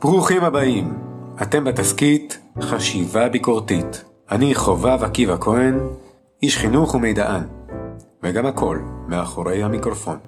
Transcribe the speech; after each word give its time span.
ברוכים 0.00 0.44
הבאים, 0.44 0.94
אתם 1.42 1.64
בתסכית 1.64 2.38
חשיבה 2.60 3.28
ביקורתית. 3.28 4.04
אני 4.30 4.54
חובב 4.54 5.04
עקיבא 5.04 5.36
כהן, 5.40 5.78
איש 6.42 6.58
חינוך 6.58 6.94
ומידען, 6.94 7.42
וגם 8.22 8.46
הכל 8.46 8.78
מאחורי 9.08 9.62
המיקרופון. 9.62 10.18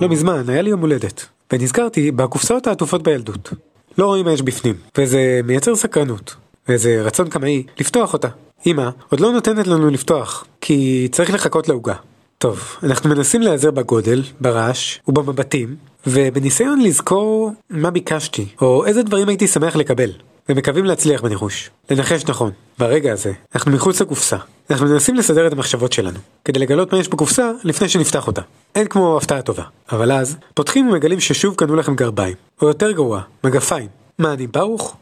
לא 0.00 0.08
מזמן 0.08 0.42
היה 0.48 0.62
לי 0.62 0.70
יום 0.70 0.80
הולדת, 0.80 1.26
ונזכרתי 1.52 2.10
בקופסאות 2.10 2.66
העטופות 2.66 3.02
בילדות. 3.02 3.73
לא 3.98 4.06
רואים 4.06 4.24
מה 4.24 4.32
יש 4.32 4.42
בפנים, 4.42 4.74
וזה 4.98 5.40
מייצר 5.44 5.76
סקרנות, 5.76 6.34
ואיזה 6.68 7.02
רצון 7.02 7.28
קמאי 7.28 7.62
לפתוח 7.80 8.12
אותה. 8.12 8.28
אמא 8.66 8.88
עוד 9.08 9.20
לא 9.20 9.32
נותנת 9.32 9.66
לנו 9.66 9.90
לפתוח, 9.90 10.44
כי 10.60 11.08
צריך 11.12 11.34
לחכות 11.34 11.68
לעוגה. 11.68 11.94
טוב, 12.38 12.76
אנחנו 12.82 13.10
מנסים 13.10 13.42
להיעזר 13.42 13.70
בגודל, 13.70 14.22
ברעש 14.40 14.98
ובמבטים, 15.08 15.76
ובניסיון 16.06 16.80
לזכור 16.80 17.52
מה 17.70 17.90
ביקשתי, 17.90 18.46
או 18.60 18.86
איזה 18.86 19.02
דברים 19.02 19.28
הייתי 19.28 19.46
שמח 19.46 19.76
לקבל. 19.76 20.10
ומקווים 20.48 20.84
להצליח 20.84 21.22
בניחוש. 21.22 21.70
לנחש 21.90 22.24
נכון, 22.28 22.50
ברגע 22.78 23.12
הזה, 23.12 23.32
אנחנו 23.54 23.72
מחוץ 23.72 24.00
לקופסה. 24.00 24.36
אנחנו 24.70 24.86
מנסים 24.86 25.14
לסדר 25.14 25.46
את 25.46 25.52
המחשבות 25.52 25.92
שלנו, 25.92 26.18
כדי 26.44 26.58
לגלות 26.58 26.92
מה 26.92 26.98
יש 26.98 27.08
בקופסה 27.08 27.50
לפני 27.64 27.88
שנפתח 27.88 28.26
אותה. 28.26 28.42
אין 28.74 28.86
כמו 28.86 29.16
הפתעה 29.16 29.42
טובה. 29.42 29.62
אבל 29.92 30.12
אז, 30.12 30.36
פותחים 30.54 30.88
ומגלים 30.88 31.20
ששוב 31.20 31.54
קנו 31.54 31.76
לכם 31.76 31.94
גרביים. 31.94 32.34
או 32.62 32.68
יותר 32.68 32.90
גרוע, 32.90 33.20
מגפיים. 33.44 33.88
מה, 34.18 34.32
אני 34.32 34.46
ברוך? 34.46 34.96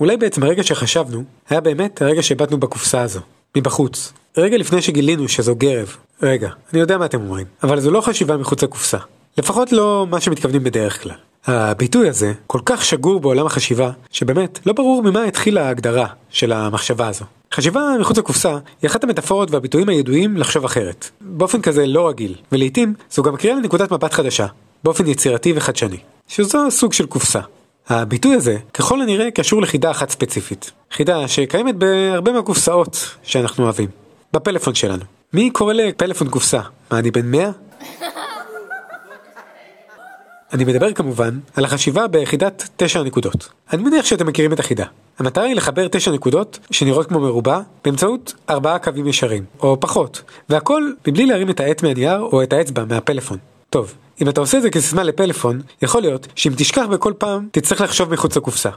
אולי 0.00 0.16
בעצם 0.16 0.42
הרגע 0.42 0.62
שחשבנו, 0.62 1.24
היה 1.48 1.60
באמת 1.60 2.02
הרגע 2.02 2.22
שהבטנו 2.22 2.60
בקופסה 2.60 3.02
הזו. 3.02 3.20
מבחוץ. 3.56 4.12
רגע 4.36 4.56
לפני 4.56 4.82
שגילינו 4.82 5.28
שזו 5.28 5.56
גרב. 5.56 5.96
רגע, 6.22 6.50
אני 6.72 6.80
יודע 6.80 6.98
מה 6.98 7.04
אתם 7.04 7.20
אומרים, 7.20 7.46
אבל 7.62 7.80
זו 7.80 7.90
לא 7.90 8.00
חשיבה 8.00 8.36
מחוץ 8.36 8.62
לקופסה. 8.62 8.98
לפחות 9.38 9.72
לא 9.72 10.06
מה 10.10 10.20
שמתכוונים 10.20 10.64
בדרך 10.64 11.02
כלל. 11.02 11.16
הביטוי 11.46 12.08
הזה 12.08 12.32
כל 12.46 12.60
כך 12.64 12.84
שגור 12.84 13.20
בעולם 13.20 13.46
החשיבה, 13.46 13.90
שבאמת 14.10 14.58
לא 14.66 14.72
ברור 14.72 15.02
ממה 15.02 15.24
התחילה 15.24 15.66
ההגדרה 15.66 16.06
של 16.30 16.52
המחשבה 16.52 17.08
הזו. 17.08 17.24
חשיבה 17.54 17.80
מחוץ 18.00 18.18
לקופסה 18.18 18.58
היא 18.82 18.90
אחת 18.90 19.04
המטאפורות 19.04 19.50
והביטויים 19.50 19.88
הידועים 19.88 20.36
לחשוב 20.36 20.64
אחרת. 20.64 21.10
באופן 21.20 21.62
כזה 21.62 21.86
לא 21.86 22.08
רגיל, 22.08 22.34
ולעיתים 22.52 22.94
זו 23.10 23.22
גם 23.22 23.36
קריאה 23.36 23.56
לנקודת 23.56 23.92
מבט 23.92 24.12
חדשה, 24.12 24.46
באופן 24.84 25.06
יצירתי 25.06 25.52
וחדשני, 25.56 25.98
שזו 26.28 26.70
סוג 26.70 26.92
של 26.92 27.06
קופסה. 27.06 27.40
הביטוי 27.88 28.34
הזה 28.34 28.56
ככל 28.74 29.02
הנראה 29.02 29.30
קשור 29.30 29.62
לחידה 29.62 29.90
אחת 29.90 30.10
ספציפית. 30.10 30.70
חידה 30.92 31.28
שקיימת 31.28 31.76
בהרבה 31.76 32.32
מהקופסאות 32.32 33.16
שאנחנו 33.22 33.64
אוהבים. 33.64 33.88
בפלאפון 34.32 34.74
שלנו. 34.74 35.04
מי 35.32 35.50
קורא 35.50 35.72
לפלאפון 35.72 36.28
קופסה? 36.28 36.60
מה, 36.90 36.98
אני 36.98 37.10
בן 37.10 37.30
100? 37.30 37.50
אני 40.52 40.64
מדבר 40.64 40.92
כמובן 40.92 41.38
על 41.56 41.64
החשיבה 41.64 42.06
ביחידת 42.06 42.68
9 42.76 43.00
הנקודות. 43.00 43.48
אני 43.72 43.82
מניח 43.82 44.04
שאתם 44.04 44.26
מכירים 44.26 44.52
את 44.52 44.60
החידה. 44.60 44.84
המטרה 45.18 45.44
היא 45.44 45.56
לחבר 45.56 45.88
9 45.88 46.10
נקודות 46.10 46.58
שנראות 46.70 47.08
כמו 47.08 47.20
מרובע 47.20 47.60
באמצעות 47.84 48.34
4 48.50 48.78
קווים 48.78 49.06
ישרים, 49.06 49.44
או 49.60 49.80
פחות, 49.80 50.22
והכל 50.48 50.92
מבלי 51.06 51.26
להרים 51.26 51.50
את 51.50 51.60
העט 51.60 51.82
מהנייר 51.82 52.20
או 52.20 52.42
את 52.42 52.52
האצבע 52.52 52.84
מהפלאפון. 52.84 53.38
טוב, 53.70 53.94
אם 54.22 54.28
אתה 54.28 54.40
עושה 54.40 54.58
את 54.58 54.62
זה 54.62 54.70
כסיסמה 54.70 55.02
לפלאפון, 55.02 55.60
יכול 55.82 56.00
להיות 56.00 56.26
שאם 56.36 56.52
תשכח 56.56 56.84
בכל 56.90 57.12
פעם, 57.18 57.48
תצטרך 57.50 57.80
לחשוב 57.80 58.12
מחוץ 58.12 58.36
לקופסה. 58.36 58.70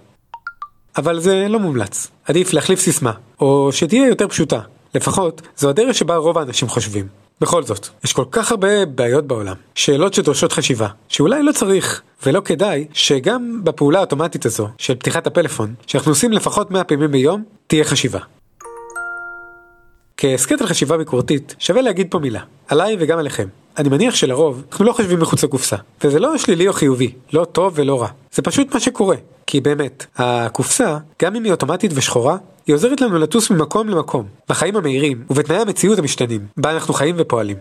אבל 0.98 1.20
זה 1.20 1.46
לא 1.50 1.60
מומלץ. 1.60 2.08
עדיף 2.26 2.54
להחליף 2.54 2.80
סיסמה, 2.80 3.12
או 3.40 3.70
שתהיה 3.72 4.08
יותר 4.08 4.28
פשוטה. 4.28 4.60
לפחות, 4.96 5.42
זו 5.58 5.70
הדרך 5.70 5.96
שבה 5.96 6.16
רוב 6.16 6.38
האנשים 6.38 6.68
חושבים. 6.68 7.08
בכל 7.42 7.64
זאת, 7.64 7.88
יש 8.04 8.14
כל 8.14 8.26
כך 8.32 8.52
הרבה 8.52 8.86
בעיות 8.86 9.28
בעולם, 9.28 9.56
שאלות 9.76 10.14
שדורשות 10.14 10.52
חשיבה, 10.52 10.88
שאולי 11.08 11.44
לא 11.44 11.52
צריך 11.52 12.02
ולא 12.26 12.42
כדאי 12.46 12.86
שגם 12.94 13.62
בפעולה 13.64 14.00
האוטומטית 14.00 14.46
הזו 14.46 14.68
של 14.78 14.96
פתיחת 14.96 15.28
הפלאפון, 15.28 15.74
שאנחנו 15.88 16.12
עושים 16.12 16.32
לפחות 16.32 16.72
100 16.72 16.84
פעמים 16.84 17.12
ביום, 17.12 17.44
תהיה 17.68 17.84
חשיבה. 17.84 18.20
כהסכת 20.18 20.62
על 20.62 20.68
חשיבה 20.68 20.98
ביקורתית, 20.98 21.56
שווה 21.60 21.82
להגיד 21.82 22.08
פה 22.10 22.20
מילה, 22.20 22.42
עליי 22.68 22.98
וגם 23.00 23.20
עליכם. 23.20 23.48
אני 23.78 23.90
מניח 23.90 24.16
שלרוב, 24.16 24.64
אנחנו 24.72 24.86
לא 24.86 24.94
חושבים 24.94 25.20
מחוץ 25.20 25.44
לקופסה. 25.44 25.76
וזה 26.04 26.20
לא 26.20 26.38
שלילי 26.38 26.68
או 26.68 26.74
חיובי, 26.74 27.12
לא 27.34 27.46
טוב 27.46 27.74
ולא 27.76 28.02
רע. 28.02 28.08
זה 28.32 28.42
פשוט 28.42 28.74
מה 28.74 28.80
שקורה. 28.80 29.16
כי 29.48 29.62
באמת, 29.62 30.06
הקופסה, 30.18 30.98
גם 31.22 31.36
אם 31.36 31.44
היא 31.44 31.52
אוטומטית 31.52 31.92
ושחורה, 31.96 32.38
היא 32.68 32.76
עוזרת 32.76 33.02
לנו 33.02 33.18
לטוס 33.18 33.50
ממקום 33.50 33.90
למקום, 33.90 34.26
בחיים 34.50 34.76
המהירים 34.76 35.26
ובתנאי 35.30 35.58
המציאות 35.58 36.00
המשתנים, 36.00 36.48
בה 36.58 36.72
אנחנו 36.72 36.94
חיים 36.94 37.16
ופועלים. 37.18 37.58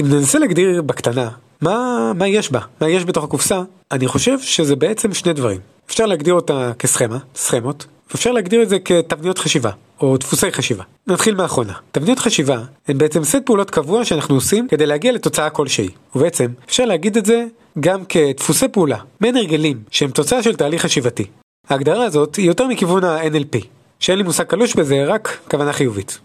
אם 0.00 0.06
ננסה 0.08 0.38
להגדיר 0.38 0.82
בקטנה 0.82 1.30
מה, 1.62 2.12
מה 2.14 2.28
יש 2.28 2.52
בה, 2.52 2.60
מה 2.80 2.88
יש 2.88 3.04
בתוך 3.04 3.24
הקופסה, 3.24 3.62
אני 3.92 4.06
חושב 4.06 4.40
שזה 4.40 4.76
בעצם 4.76 5.14
שני 5.14 5.32
דברים. 5.32 5.60
אפשר 5.86 6.06
להגדיר 6.06 6.34
אותה 6.34 6.72
כסכמה, 6.78 7.18
סכמות, 7.34 7.86
ואפשר 8.10 8.32
להגדיר 8.32 8.62
את 8.62 8.68
זה 8.68 8.78
כתבניות 8.78 9.38
חשיבה, 9.38 9.70
או 10.00 10.16
דפוסי 10.16 10.52
חשיבה. 10.52 10.84
נתחיל 11.06 11.34
מהאחרונה. 11.34 11.72
תבניות 11.92 12.18
חשיבה 12.18 12.58
הן 12.88 12.98
בעצם 12.98 13.24
סט 13.24 13.36
פעולות 13.44 13.70
קבוע 13.70 14.04
שאנחנו 14.04 14.34
עושים 14.34 14.68
כדי 14.68 14.86
להגיע 14.86 15.12
לתוצאה 15.12 15.50
כלשהי. 15.50 15.88
ובעצם 16.14 16.46
אפשר 16.66 16.84
להגיד 16.84 17.16
את 17.16 17.26
זה 17.26 17.44
גם 17.80 18.04
כדפוסי 18.04 18.68
פעולה, 18.68 18.98
מעין 19.20 19.36
הרגלים, 19.36 19.82
שהם 19.90 20.10
תוצאה 20.10 20.42
של 20.42 20.56
תהליך 20.56 20.82
חשיבתי. 20.82 21.24
ההגדרה 21.68 22.04
הזאת 22.04 22.36
היא 22.36 22.46
יותר 22.46 22.66
מכיוון 22.66 23.04
ה-NLP, 23.04 23.64
שאין 24.00 24.18
לי 24.18 24.24
מושג 24.24 24.44
קלוש 24.44 24.74
בזה, 24.74 25.04
רק 25.04 25.38
כוונה 25.50 25.72
חיובית. 25.72 26.18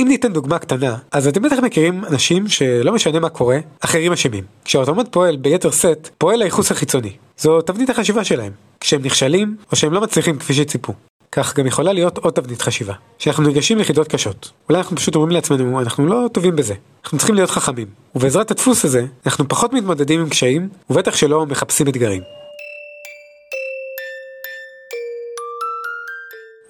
אם 0.00 0.08
ניתן 0.08 0.32
דוגמה 0.32 0.58
קטנה, 0.58 0.96
אז 1.12 1.28
אתם 1.28 1.42
בטח 1.42 1.56
מכירים 1.58 2.04
אנשים 2.04 2.48
שלא 2.48 2.92
משנה 2.92 3.20
מה 3.20 3.28
קורה, 3.28 3.58
אחרים 3.80 4.12
אשמים. 4.12 4.44
כשהאוטומט 4.64 5.08
פועל 5.12 5.36
ביתר 5.36 5.70
סט, 5.70 6.10
פועל 6.18 6.42
הייחוס 6.42 6.70
החיצוני. 6.70 7.12
זו 7.38 7.60
תבנית 7.60 7.90
החשיבה 7.90 8.24
שלהם. 8.24 8.52
כשהם 8.80 9.02
נכשלים, 9.02 9.56
או 9.72 9.76
שהם 9.76 9.92
לא 9.92 10.00
מצליחים 10.00 10.38
כפי 10.38 10.54
שציפו. 10.54 10.92
כך 11.32 11.56
גם 11.56 11.66
יכולה 11.66 11.92
להיות 11.92 12.18
עוד 12.18 12.34
תבנית 12.34 12.62
חשיבה, 12.62 12.94
שאנחנו 13.18 13.42
ניגשים 13.42 13.78
ליחידות 13.78 14.08
קשות. 14.08 14.50
אולי 14.68 14.78
אנחנו 14.78 14.96
פשוט 14.96 15.14
אומרים 15.14 15.32
לעצמנו, 15.32 15.80
אנחנו 15.80 16.06
לא 16.06 16.28
טובים 16.32 16.56
בזה. 16.56 16.74
אנחנו 17.04 17.18
צריכים 17.18 17.34
להיות 17.34 17.50
חכמים. 17.50 17.86
ובעזרת 18.14 18.50
הדפוס 18.50 18.84
הזה, 18.84 19.06
אנחנו 19.26 19.48
פחות 19.48 19.72
מתמודדים 19.72 20.20
עם 20.20 20.28
קשיים, 20.28 20.68
ובטח 20.90 21.16
שלא 21.16 21.46
מחפשים 21.46 21.88
אתגרים. 21.88 22.22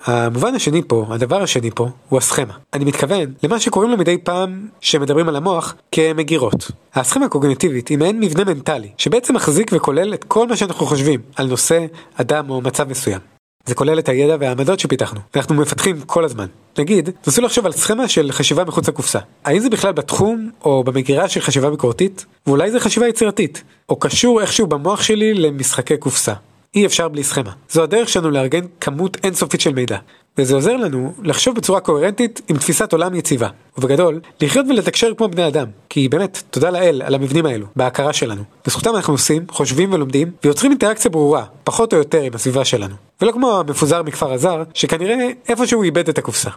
המובן 0.04 0.54
השני 0.54 0.82
פה, 0.86 1.06
הדבר 1.10 1.42
השני 1.42 1.70
פה, 1.70 1.88
הוא 2.08 2.18
הסכמה. 2.18 2.54
אני 2.74 2.84
מתכוון 2.84 3.24
למה 3.42 3.60
שקוראים 3.60 3.90
לו 3.90 3.96
מדי 3.96 4.18
פעם 4.18 4.68
שמדברים 4.80 5.28
על 5.28 5.36
המוח 5.36 5.74
כמגירות. 5.92 6.70
הסכמה 6.94 7.26
הקוגניטיבית 7.26 7.88
היא 7.88 7.98
מעין 7.98 8.20
מבנה 8.20 8.44
מנטלי, 8.44 8.88
שבעצם 8.98 9.34
מחזיק 9.34 9.70
וכולל 9.74 10.14
את 10.14 10.24
כל 10.24 10.48
מה 10.48 10.56
שאנחנו 10.56 10.86
חושבים 10.86 11.20
על 11.36 11.46
נושא, 11.46 11.86
אדם 12.14 12.50
או 12.50 12.60
מצב 12.60 12.88
מסוים. 12.88 13.20
זה 13.66 13.74
כולל 13.74 13.98
את 13.98 14.08
הידע 14.08 14.36
והעמדות 14.40 14.80
שפיתחנו, 14.80 15.20
ואנחנו 15.34 15.54
מפתחים 15.54 16.00
כל 16.00 16.24
הזמן. 16.24 16.46
נגיד, 16.78 17.10
נסו 17.26 17.42
לחשוב 17.42 17.66
על 17.66 17.72
סכמה 17.72 18.08
של 18.08 18.32
חשיבה 18.32 18.64
מחוץ 18.64 18.88
לקופסה. 18.88 19.18
האם 19.44 19.58
זה 19.58 19.70
בכלל 19.70 19.92
בתחום, 19.92 20.50
או 20.64 20.84
במגירה 20.84 21.28
של 21.28 21.40
חשיבה 21.40 21.70
ביקורתית? 21.70 22.24
ואולי 22.46 22.70
זה 22.70 22.80
חשיבה 22.80 23.08
יצירתית, 23.08 23.62
או 23.88 23.96
קשור 23.96 24.40
איכשהו 24.40 24.66
במוח 24.66 25.02
שלי 25.02 25.34
למשחקי 25.34 25.96
קופסה. 25.96 26.32
אי 26.74 26.86
אפשר 26.86 27.08
בלי 27.08 27.24
סכמה. 27.24 27.50
זו 27.70 27.82
הדרך 27.82 28.08
שלנו 28.08 28.30
לארגן 28.30 28.64
כמות 28.80 29.16
אינסופית 29.24 29.60
של 29.60 29.74
מידע. 29.74 29.98
וזה 30.38 30.54
עוזר 30.54 30.76
לנו 30.76 31.14
לחשוב 31.22 31.56
בצורה 31.56 31.80
קוהרנטית 31.80 32.40
עם 32.48 32.56
תפיסת 32.56 32.92
עולם 32.92 33.14
יציבה. 33.14 33.48
ובגדול, 33.78 34.20
לחיות 34.40 34.66
ולתקשר 34.68 35.14
כמו 35.16 35.28
בני 35.28 35.48
אדם. 35.48 35.66
כי 35.88 36.08
באמת, 36.08 36.42
תודה 36.50 36.70
לאל 36.70 37.02
על 37.06 37.14
המבנים 37.14 37.46
האלו, 37.46 37.66
בהכרה 37.76 38.12
שלנו. 38.12 38.42
בזכותם 38.66 38.96
אנחנו 38.96 39.14
עושים, 39.14 39.46
חושבים 39.50 39.92
ולומדים, 39.92 40.30
ויוצרים 40.44 40.72
אינטראקציה 40.72 41.10
ברורה, 41.10 41.44
פחות 41.64 41.92
או 41.92 41.98
יותר 41.98 42.22
עם 42.22 42.34
הסביבה 42.34 42.64
שלנו. 42.64 42.94
ולא 43.20 43.32
כמו 43.32 43.58
המפוזר 43.58 44.02
מכפר 44.02 44.32
הזר, 44.32 44.62
שכנראה 44.74 45.28
איפשהו 45.48 45.82
איבד 45.82 46.08
את 46.08 46.18
הקופסה. 46.18 46.50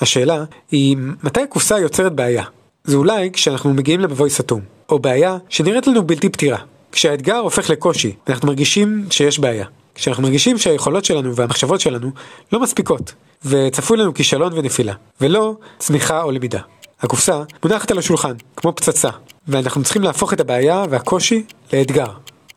השאלה 0.00 0.44
היא, 0.70 0.96
מתי 1.22 1.40
הקופסה 1.40 1.78
יוצרת 1.78 2.12
בעיה? 2.12 2.44
זה 2.84 2.96
אולי 2.96 3.30
כשאנחנו 3.32 3.74
מגיעים 3.74 4.00
למבוי 4.00 4.30
סתום, 4.30 4.60
או 4.88 4.98
בעיה 4.98 5.36
שנראית 5.48 5.86
לנו 5.86 6.06
בלתי 6.06 6.28
פתירה. 6.28 6.58
כשהאתגר 6.92 7.36
הופך 7.36 7.70
לקושי, 7.70 8.16
ואנחנו 8.26 8.48
מרגישים 8.48 9.06
שיש 9.10 9.38
בעיה. 9.38 9.66
כשאנחנו 9.94 10.22
מרגישים 10.22 10.58
שהיכולות 10.58 11.04
שלנו 11.04 11.36
והמחשבות 11.36 11.80
שלנו 11.80 12.10
לא 12.52 12.60
מספיקות, 12.60 13.14
וצפוי 13.44 13.96
לנו 13.96 14.14
כישלון 14.14 14.52
ונפילה, 14.56 14.94
ולא 15.20 15.56
צמיחה 15.78 16.22
או 16.22 16.30
למידה. 16.30 16.60
הקופסה 17.00 17.42
מונחת 17.64 17.90
על 17.90 17.98
השולחן, 17.98 18.32
כמו 18.56 18.72
פצצה, 18.72 19.10
ואנחנו 19.48 19.82
צריכים 19.82 20.02
להפוך 20.02 20.32
את 20.32 20.40
הבעיה 20.40 20.84
והקושי 20.90 21.44
לאתגר. 21.72 22.06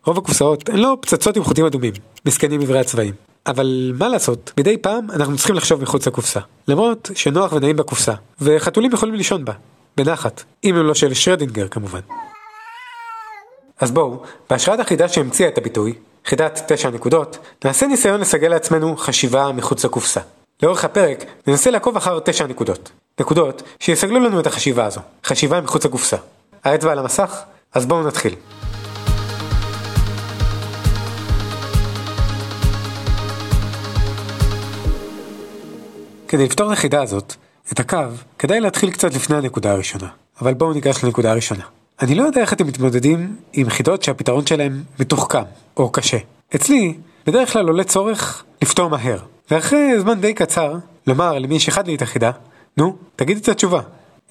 רוב 0.06 0.18
הקופסאות 0.18 0.70
הן 0.70 0.80
לא 0.80 0.98
פצצות 1.02 1.38
עם 1.38 1.44
חוטים 1.44 1.66
אדומים, 1.66 1.94
מסכנים 2.26 2.62
עברי 2.62 2.80
הצבעים. 2.80 3.14
אבל 3.48 3.92
מה 4.00 4.10
לעשות, 4.10 4.52
מדי 4.60 4.78
פעם 4.78 5.12
אנחנו 5.12 5.38
צריכים 5.38 5.56
לחשוב 5.56 5.82
מחוץ 5.82 6.08
לקופסה. 6.08 6.40
למרות 6.68 7.12
שנוח 7.16 7.54
ונעים 7.54 7.76
בקופסה, 7.76 8.14
וחתולים 8.42 8.92
יכולים 8.94 9.16
לישון 9.16 9.46
בה, 9.46 9.54
בנחת, 9.98 10.44
אם 10.64 10.76
הם 10.76 10.86
לא 10.86 10.94
של 10.94 11.14
שרדינגר 11.14 11.68
כמובן. 11.68 12.00
אז 13.80 13.92
בואו, 13.92 14.22
בהשראת 14.50 14.80
החידה 14.80 15.08
שהמציאה 15.08 15.50
את 15.50 15.58
הביטוי, 15.58 15.94
חידת 16.26 16.62
תשע 16.68 16.90
נקודות, 16.90 17.38
נעשה 17.66 17.88
ניסיון 17.88 18.22
לסגל 18.22 18.48
לעצמנו 18.48 18.98
חשיבה 18.98 19.52
מחוץ 19.52 19.86
לקופסה. 19.86 20.22
לאורך 20.64 20.86
הפרק 20.86 21.26
ננסה 21.48 21.72
לעקוב 21.72 21.98
אחר 21.98 22.20
תשע 22.20 22.48
נקודות. 22.48 22.92
נקודות 23.20 23.64
שיסגלו 23.80 24.20
לנו 24.20 24.40
את 24.40 24.48
החשיבה 24.48 24.86
הזו, 24.86 25.02
חשיבה 25.26 25.62
מחוץ 25.62 25.86
לקופסה. 25.86 26.18
האצבע 26.64 26.92
על 26.92 27.00
המסך? 27.00 27.42
אז 27.74 27.86
בואו 27.86 28.08
נתחיל. 28.08 28.36
כדי 36.28 36.46
לפתור 36.46 36.68
את 36.68 36.78
החידה 36.78 37.02
הזאת, 37.02 37.36
את 37.74 37.80
הקו, 37.80 37.98
כדאי 38.40 38.60
להתחיל 38.60 38.92
קצת 38.92 39.14
לפני 39.14 39.38
הנקודה 39.38 39.72
הראשונה. 39.72 40.08
אבל 40.42 40.54
בואו 40.54 40.74
ניגש 40.74 41.04
לנקודה 41.04 41.32
הראשונה. 41.32 41.64
אני 42.02 42.16
לא 42.16 42.24
יודע 42.24 42.42
איך 42.42 42.54
אתם 42.54 42.68
מתמודדים 42.68 43.36
עם 43.54 43.70
חידות 43.70 44.04
שהפתרון 44.04 44.46
שלהם 44.46 44.84
מתוחכם 45.00 45.44
או 45.78 45.90
קשה. 45.90 46.18
אצלי, 46.56 46.94
בדרך 47.28 47.54
כלל 47.54 47.68
עולה 47.68 47.84
צורך 47.84 48.44
לפתור 48.62 48.90
מהר. 48.90 49.20
ואחרי 49.52 50.00
זמן 50.00 50.22
די 50.22 50.34
קצר, 50.34 50.76
לומר 51.08 51.40
למי 51.40 51.60
שאחד 51.60 51.88
לי 51.88 51.96
את 51.96 52.02
החידה, 52.02 52.32
נו, 52.78 52.96
תגיד 53.16 53.38
את 53.38 53.48
התשובה. 53.48 53.82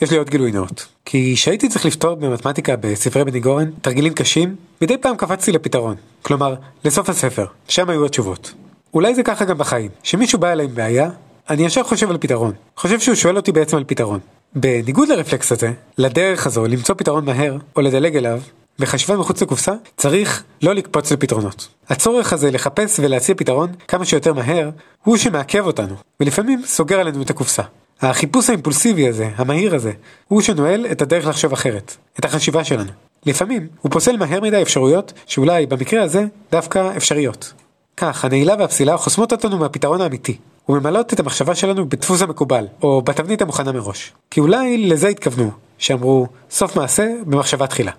יש 0.02 0.10
לי 0.10 0.16
עוד 0.16 0.30
גילוי 0.30 0.52
נאות. 0.52 0.86
כי 1.04 1.32
כשהייתי 1.36 1.68
צריך 1.68 1.86
לפתור 1.86 2.14
במתמטיקה 2.14 2.76
בספרי 2.76 3.24
בני 3.24 3.40
גורן 3.40 3.70
תרגילים 3.82 4.14
קשים, 4.14 4.56
מדי 4.82 4.98
פעם 4.98 5.16
קפצתי 5.16 5.52
לפתרון. 5.52 5.96
כלומר, 6.22 6.54
לסוף 6.84 7.08
הספר, 7.08 7.46
שם 7.68 7.90
היו 7.90 8.06
התשובות. 8.06 8.52
אולי 8.94 9.14
זה 9.14 9.22
ככה 9.22 9.44
גם 9.44 9.58
בחיים, 9.58 9.90
שמישהו 10.02 10.38
בא 10.38 10.52
אליי 10.52 10.66
עם 10.66 10.74
בעיה, 10.74 11.10
אני 11.50 11.64
ישר 11.64 11.82
חושב 11.82 12.10
על 12.10 12.18
פתרון. 12.18 12.52
חושב 12.76 13.00
שהוא 13.00 13.14
שואל 13.14 13.36
אותי 13.36 13.52
בעצם 13.52 13.76
על 13.76 13.84
פתרון. 13.86 14.20
בניגוד 14.54 15.08
לרפלקס 15.08 15.52
הזה, 15.52 15.72
לדרך 15.98 16.46
הזו 16.46 16.66
למצוא 16.66 16.94
פתרון 16.94 17.24
מהר, 17.24 17.56
או 17.76 17.80
לדלג 17.80 18.16
אליו, 18.16 18.40
בחשיבה 18.78 19.16
מחוץ 19.16 19.42
לקופסה, 19.42 19.72
צריך 19.96 20.42
לא 20.62 20.74
לקפוץ 20.74 21.12
לפתרונות. 21.12 21.68
הצורך 21.88 22.32
הזה 22.32 22.50
לחפש 22.50 23.00
ולהציע 23.00 23.34
פתרון 23.34 23.72
כמה 23.88 24.04
שיותר 24.04 24.32
מהר, 24.32 24.70
הוא 25.04 25.16
שמעכב 25.16 25.66
אותנו, 25.66 25.94
ולפעמים 26.20 26.62
סוגר 26.66 27.00
עלינו 27.00 27.22
את 27.22 27.30
הקופסה. 27.30 27.62
החיפוש 28.00 28.48
האימפולסיבי 28.50 29.08
הזה, 29.08 29.28
המהיר 29.36 29.74
הזה, 29.74 29.92
הוא 30.28 30.40
שנועל 30.40 30.86
את 30.92 31.02
הדרך 31.02 31.26
לחשוב 31.26 31.52
אחרת, 31.52 31.96
את 32.18 32.24
החשיבה 32.24 32.64
שלנו. 32.64 32.90
לפעמים 33.26 33.66
הוא 33.80 33.92
פוסל 33.92 34.16
מהר 34.16 34.40
מדי 34.40 34.62
אפשרויות 34.62 35.12
שאולי 35.26 35.66
במקרה 35.66 36.02
הזה 36.02 36.24
דווקא 36.52 36.92
אפשריות. 36.96 37.52
כך, 37.96 38.24
הנעילה 38.24 38.54
והפסילה 38.58 38.96
חוסמות 38.96 39.32
אותנו 39.32 39.58
מהפתרון 39.58 40.00
האמיתי, 40.00 40.36
וממלאות 40.68 41.12
את 41.12 41.20
המחשבה 41.20 41.54
שלנו 41.54 41.88
בדפוס 41.88 42.22
המקובל, 42.22 42.66
או 42.82 43.02
בתבנית 43.02 43.42
המוכנה 43.42 43.72
מראש. 43.72 44.12
כי 44.30 44.40
אולי 44.40 44.78
לזה 44.78 45.08
התכוונו, 45.08 45.50
שאמרו 45.78 46.26
סוף 46.50 46.76
מעשה 46.76 47.14
במחשבה 47.26 47.66
תחילה. 47.66 47.92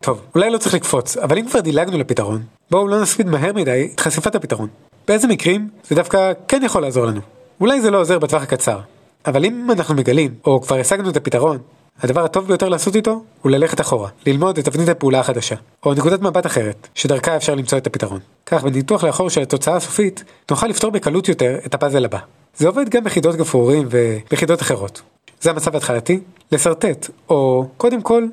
טוב, 0.00 0.20
אולי 0.34 0.50
לא 0.50 0.58
צריך 0.58 0.74
לקפוץ, 0.74 1.16
אבל 1.16 1.38
אם 1.38 1.46
כבר 1.48 1.60
דילגנו 1.60 1.98
לפתרון, 1.98 2.42
בואו 2.70 2.88
לא 2.88 3.02
נספיד 3.02 3.26
מהר 3.26 3.52
מדי 3.52 3.88
את 3.94 4.00
חשיפת 4.00 4.34
הפתרון. 4.34 4.68
באיזה 5.08 5.28
מקרים 5.28 5.68
זה 5.84 5.94
דווקא 5.94 6.32
כן 6.48 6.62
יכול 6.64 6.82
לעזור 6.82 7.06
לנו. 7.06 7.20
אולי 7.60 7.80
זה 7.80 7.90
לא 7.90 8.00
עוזר 8.00 8.18
בטווח 8.18 8.42
הקצר, 8.42 8.80
אבל 9.26 9.44
אם 9.44 9.68
אנחנו 9.70 9.94
מגלים, 9.94 10.34
או 10.44 10.60
כבר 10.60 10.76
השגנו 10.78 11.10
את 11.10 11.16
הפתרון, 11.16 11.58
הדבר 12.00 12.24
הטוב 12.24 12.46
ביותר 12.46 12.68
לעשות 12.68 12.96
איתו 12.96 13.22
הוא 13.42 13.52
ללכת 13.52 13.80
אחורה, 13.80 14.08
ללמוד 14.26 14.58
את 14.58 14.64
תבנית 14.64 14.88
הפעולה 14.88 15.20
החדשה, 15.20 15.54
או 15.86 15.94
נקודת 15.94 16.20
מבט 16.20 16.46
אחרת, 16.46 16.88
שדרכה 16.94 17.36
אפשר 17.36 17.54
למצוא 17.54 17.78
את 17.78 17.86
הפתרון. 17.86 18.20
כך 18.46 18.64
בניתוח 18.64 19.04
לאחור 19.04 19.30
של 19.30 19.42
התוצאה 19.42 19.76
הסופית, 19.76 20.24
נוכל 20.50 20.66
לפתור 20.66 20.90
בקלות 20.90 21.28
יותר 21.28 21.58
את 21.66 21.74
הפאזל 21.74 22.04
הבא. 22.04 22.18
זה 22.56 22.68
עובד 22.68 22.88
גם 22.88 23.04
בחידות 23.04 23.36
גפרורים 23.36 23.88
וביחידות 23.90 24.62
אחרות. 24.62 25.02
זה 25.40 25.50
המצב 25.50 25.74
ההתחלתי, 25.74 26.20
לשרטט, 26.52 27.10
או 27.28 27.68
קודם 27.76 28.02
כל, 28.02 28.24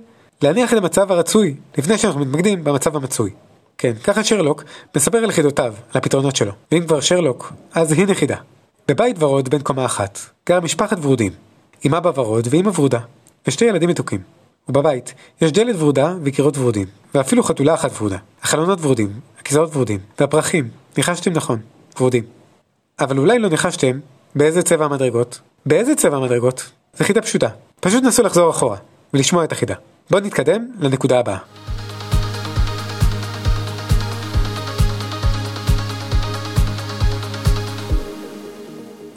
להניח 0.42 0.74
את 0.74 0.78
המצב 0.78 1.12
הרצוי, 1.12 1.56
לפני 1.78 1.98
שאנחנו 1.98 2.20
מתמקדים 2.20 2.64
במצב 2.64 2.96
המצוי. 2.96 3.32
כן, 3.78 3.94
ככה 4.04 4.24
שרלוק 4.24 4.64
מספר 4.96 5.18
על 5.18 5.30
יחידותיו, 5.30 5.74
על 5.94 5.98
הפתרונות 5.98 6.36
שלו. 6.36 6.52
ואם 6.72 6.86
כבר 6.86 7.00
שרלוק, 7.00 7.54
אז 7.74 7.92
הנה 7.92 8.16
חידה. 8.16 8.36
בבית 8.88 9.16
ורוד 9.20 9.50
בן 9.50 9.60
קומה 9.60 9.86
אחת, 9.86 10.20
גר 10.50 10.60
משפחת 10.60 10.98
ורודים. 11.02 11.32
עם 11.84 11.96
אבא 11.96 12.20
ורוד 12.20 12.48
ואמא 12.52 12.72
ורודה, 12.76 13.00
ושתי 13.48 13.66
ילדים 13.66 13.90
מתוקים. 13.90 14.22
ובבית 14.70 15.14
יש 15.42 15.52
דלת 15.52 15.76
ורודה 15.80 16.16
וקירות 16.24 16.58
ורודים, 16.58 16.88
ואפילו 17.16 17.44
חתולה 17.44 17.74
אחת 17.74 17.92
ורודה. 18.02 18.18
החלונות 18.42 18.80
ורודים, 18.82 19.20
הכיסאות 19.40 19.76
ורודים, 19.76 20.00
והפרחים, 20.20 20.70
ניחשתם 20.98 21.34
נכון, 21.34 21.60
ורודים. 22.00 22.24
אבל 23.00 23.18
אולי 23.18 23.40
לא 23.40 23.50
ניחשתם 23.50 24.00
באיזה 24.36 24.62
צבע 24.62 24.86
המדרגות? 24.86 25.40
באיזה 25.66 25.96
צבע 25.96 26.18
המדרגות? 26.18 26.72
זו 26.94 27.04
חידה 27.04 27.22
פשוטה. 27.22 27.48
פשוט 27.80 28.04
נסו 28.04 28.24
לחזור 28.24 28.50
אחורה, 28.50 28.78
ולשמוע 29.14 29.44
את 29.44 29.52
החידה. 29.52 29.76
בואו 30.10 30.24
נתקדם 30.24 30.68
לנקודה 30.80 31.20
הבאה. 31.20 31.38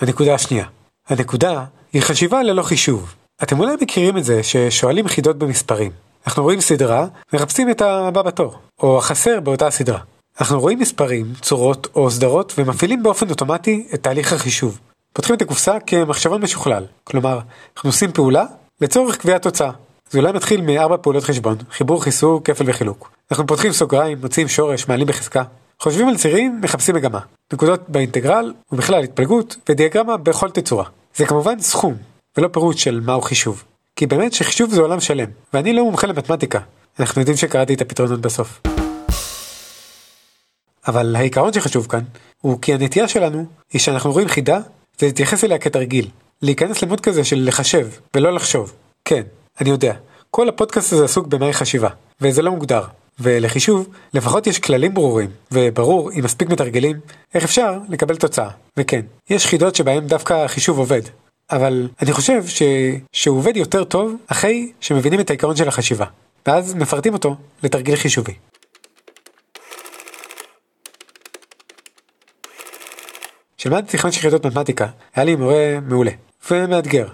הנקודה 0.00 0.34
השנייה. 0.34 0.64
הנקודה 1.08 1.64
היא 1.92 2.02
חשיבה 2.02 2.42
ללא 2.42 2.62
חישוב. 2.62 3.14
אתם 3.42 3.60
אולי 3.60 3.76
מכירים 3.80 4.18
את 4.18 4.24
זה 4.24 4.42
ששואלים 4.42 5.08
חידות 5.08 5.38
במספרים. 5.38 5.90
אנחנו 6.26 6.42
רואים 6.42 6.60
סדרה, 6.60 7.06
מחפשים 7.32 7.70
את 7.70 7.82
הבא 7.82 8.22
בתור, 8.22 8.54
או 8.82 8.98
החסר 8.98 9.40
באותה 9.40 9.70
סדרה. 9.70 9.98
אנחנו 10.40 10.60
רואים 10.60 10.78
מספרים, 10.78 11.32
צורות 11.40 11.88
או 11.94 12.10
סדרות 12.10 12.54
ומפעילים 12.58 13.02
באופן 13.02 13.30
אוטומטי 13.30 13.86
את 13.94 14.02
תהליך 14.02 14.32
החישוב. 14.32 14.78
פותחים 15.12 15.36
את 15.36 15.42
הקופסה 15.42 15.80
כמחשבון 15.86 16.42
משוכלל, 16.42 16.84
כלומר, 17.04 17.38
אנחנו 17.76 17.88
עושים 17.88 18.12
פעולה 18.12 18.44
לצורך 18.80 19.16
קביעת 19.16 19.42
תוצאה. 19.42 19.70
זה 20.10 20.18
אולי 20.18 20.32
מתחיל 20.32 20.60
מארבע 20.60 20.96
פעולות 20.96 21.24
חשבון, 21.24 21.56
חיבור, 21.70 22.04
חיסור, 22.04 22.44
כפל 22.44 22.64
וחילוק. 22.66 23.10
אנחנו 23.30 23.46
פותחים 23.46 23.72
סוגריים, 23.72 24.18
מוציאים 24.20 24.48
שורש, 24.48 24.88
מעלים 24.88 25.06
בחזקה. 25.06 25.42
חושבים 25.80 26.08
על 26.08 26.16
צירים, 26.16 26.60
מחפשים 26.62 26.94
מגמה. 26.94 27.20
נקודות 27.52 27.80
באינטגרל, 27.88 28.52
ובכלל 28.72 29.04
התפלגות, 29.04 29.56
ודיאגרמה 29.68 30.16
בכל 30.16 30.50
תצורה. 30.50 30.84
זה 31.16 31.26
כמובן 31.26 31.60
סכום, 31.60 31.94
ולא 32.37 32.49
פירוט 32.49 32.79
של 32.79 33.00
מהו 33.00 33.20
חישוב. 33.20 33.64
כי 33.96 34.06
באמת 34.06 34.32
שחישוב 34.32 34.70
זה 34.70 34.81
עולם 34.81 35.00
שלם, 35.00 35.29
ואני 35.55 35.73
לא 35.73 35.84
מומחה 35.84 36.06
למתמטיקה. 36.06 36.58
אנחנו 37.00 37.20
יודעים 37.20 37.37
שקראתי 37.37 37.75
את 37.75 37.81
הפתרונות 37.81 38.20
בסוף. 38.20 38.61
אבל 40.88 41.17
העיקרון 41.17 41.52
שחשוב 41.52 41.87
כאן, 41.87 42.00
הוא 42.40 42.58
כי 42.62 42.75
הנטייה 42.75 43.08
שלנו, 43.08 43.46
היא 43.72 43.81
שאנחנו 43.81 44.12
רואים 44.12 44.29
חידה, 44.29 44.60
זה 44.98 45.06
להתייחס 45.06 45.44
אליה 45.44 45.58
כתרגיל. 45.58 46.08
להיכנס 46.43 46.82
למוד 46.82 47.01
כזה 47.01 47.24
של 47.24 47.44
לחשב, 47.48 47.89
ולא 48.15 48.32
לחשוב. 48.32 48.72
כן, 49.05 49.22
אני 49.60 49.70
יודע, 49.70 49.94
כל 50.31 50.48
הפודקאסט 50.48 50.93
הזה 50.93 51.05
עסוק 51.05 51.27
במהי 51.27 51.53
חשיבה, 51.53 51.89
וזה 52.20 52.43
לא 52.43 52.51
מוגדר. 52.51 52.82
ולחישוב, 53.20 53.89
לפחות 54.15 54.46
יש 54.46 54.58
כללים 54.58 54.94
ברורים, 54.94 55.31
וברור, 55.53 56.10
אם 56.12 56.24
מספיק 56.24 56.48
מתרגלים, 56.48 57.01
איך 57.34 57.44
אפשר 57.44 57.79
לקבל 57.89 58.17
תוצאה. 58.17 58.48
וכן, 58.77 59.01
יש 59.31 59.46
חידות 59.46 59.77
שבהם 59.77 60.06
דווקא 60.06 60.44
החישוב 60.44 60.79
עובד. 60.79 61.03
אבל 61.52 61.88
אני 62.02 62.12
חושב 62.12 62.46
ש... 62.46 62.62
שהוא 63.12 63.38
עובד 63.38 63.56
יותר 63.56 63.84
טוב 63.84 64.16
אחרי 64.26 64.72
שמבינים 64.80 65.20
את 65.20 65.30
העיקרון 65.30 65.56
של 65.56 65.68
החשיבה. 65.68 66.06
ואז 66.46 66.74
מפרטים 66.74 67.12
אותו 67.12 67.36
לתרגיל 67.62 67.96
חישובי. 67.96 68.32
כשלמדתי 73.58 73.98
חמש 73.98 74.16
יחידות 74.16 74.46
מתמטיקה, 74.46 74.86
היה 75.14 75.24
לי 75.24 75.36
מורה 75.36 75.78
מעולה 75.88 76.10
ומאתגר. 76.50 77.08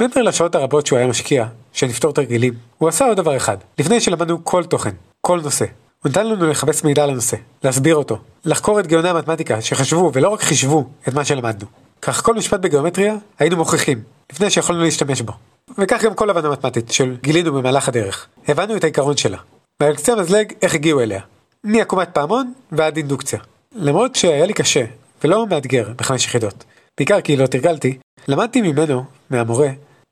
מעבר 0.00 0.22
לשעות 0.22 0.54
הרבות 0.54 0.86
שהוא 0.86 0.98
היה 0.98 1.08
משקיע, 1.08 1.46
שנפתור 1.72 2.12
תרגילים, 2.12 2.54
הוא 2.78 2.88
עשה 2.88 3.04
עוד 3.04 3.16
דבר 3.16 3.36
אחד. 3.36 3.56
לפני 3.78 4.00
שלמדנו 4.00 4.44
כל 4.44 4.64
תוכן, 4.64 4.90
כל 5.20 5.40
נושא. 5.40 5.64
הוא 6.02 6.10
נתן 6.10 6.26
לנו 6.26 6.50
לחפש 6.50 6.84
מידע 6.84 7.04
על 7.04 7.10
הנושא, 7.10 7.36
להסביר 7.64 7.96
אותו, 7.96 8.18
לחקור 8.44 8.80
את 8.80 8.86
גאוני 8.86 9.08
המתמטיקה 9.08 9.60
שחשבו 9.60 10.10
ולא 10.14 10.28
רק 10.28 10.40
חישבו 10.40 10.88
את 11.08 11.14
מה 11.14 11.24
שלמדנו. 11.24 11.83
כך 12.06 12.22
כל 12.22 12.34
משפט 12.34 12.60
בגיאומטריה 12.60 13.14
היינו 13.38 13.56
מוכיחים, 13.56 14.02
לפני 14.32 14.50
שיכולנו 14.50 14.82
להשתמש 14.82 15.20
בו. 15.20 15.32
וכך 15.78 16.02
גם 16.04 16.14
כל 16.14 16.30
הבנה 16.30 16.50
מתמטית 16.50 16.92
של 16.92 17.16
גילינו 17.22 17.52
במהלך 17.52 17.88
הדרך. 17.88 18.26
הבנו 18.48 18.76
את 18.76 18.84
העיקרון 18.84 19.16
שלה. 19.16 19.38
ועל 19.80 19.96
קצה 19.96 20.12
המזלג 20.12 20.52
איך 20.62 20.74
הגיעו 20.74 21.00
אליה. 21.00 21.20
מעקומת 21.64 22.08
פעמון 22.12 22.52
ועד 22.72 22.96
אינדוקציה. 22.96 23.38
למרות 23.72 24.14
שהיה 24.14 24.46
לי 24.46 24.52
קשה 24.52 24.84
ולא 25.24 25.46
מאתגר 25.46 25.92
בחמש 25.96 26.24
יחידות, 26.24 26.64
בעיקר 26.98 27.20
כי 27.20 27.36
לא 27.36 27.46
תרגלתי, 27.46 27.98
למדתי 28.28 28.62
ממנו, 28.62 29.04
מהמורה, 29.30 29.68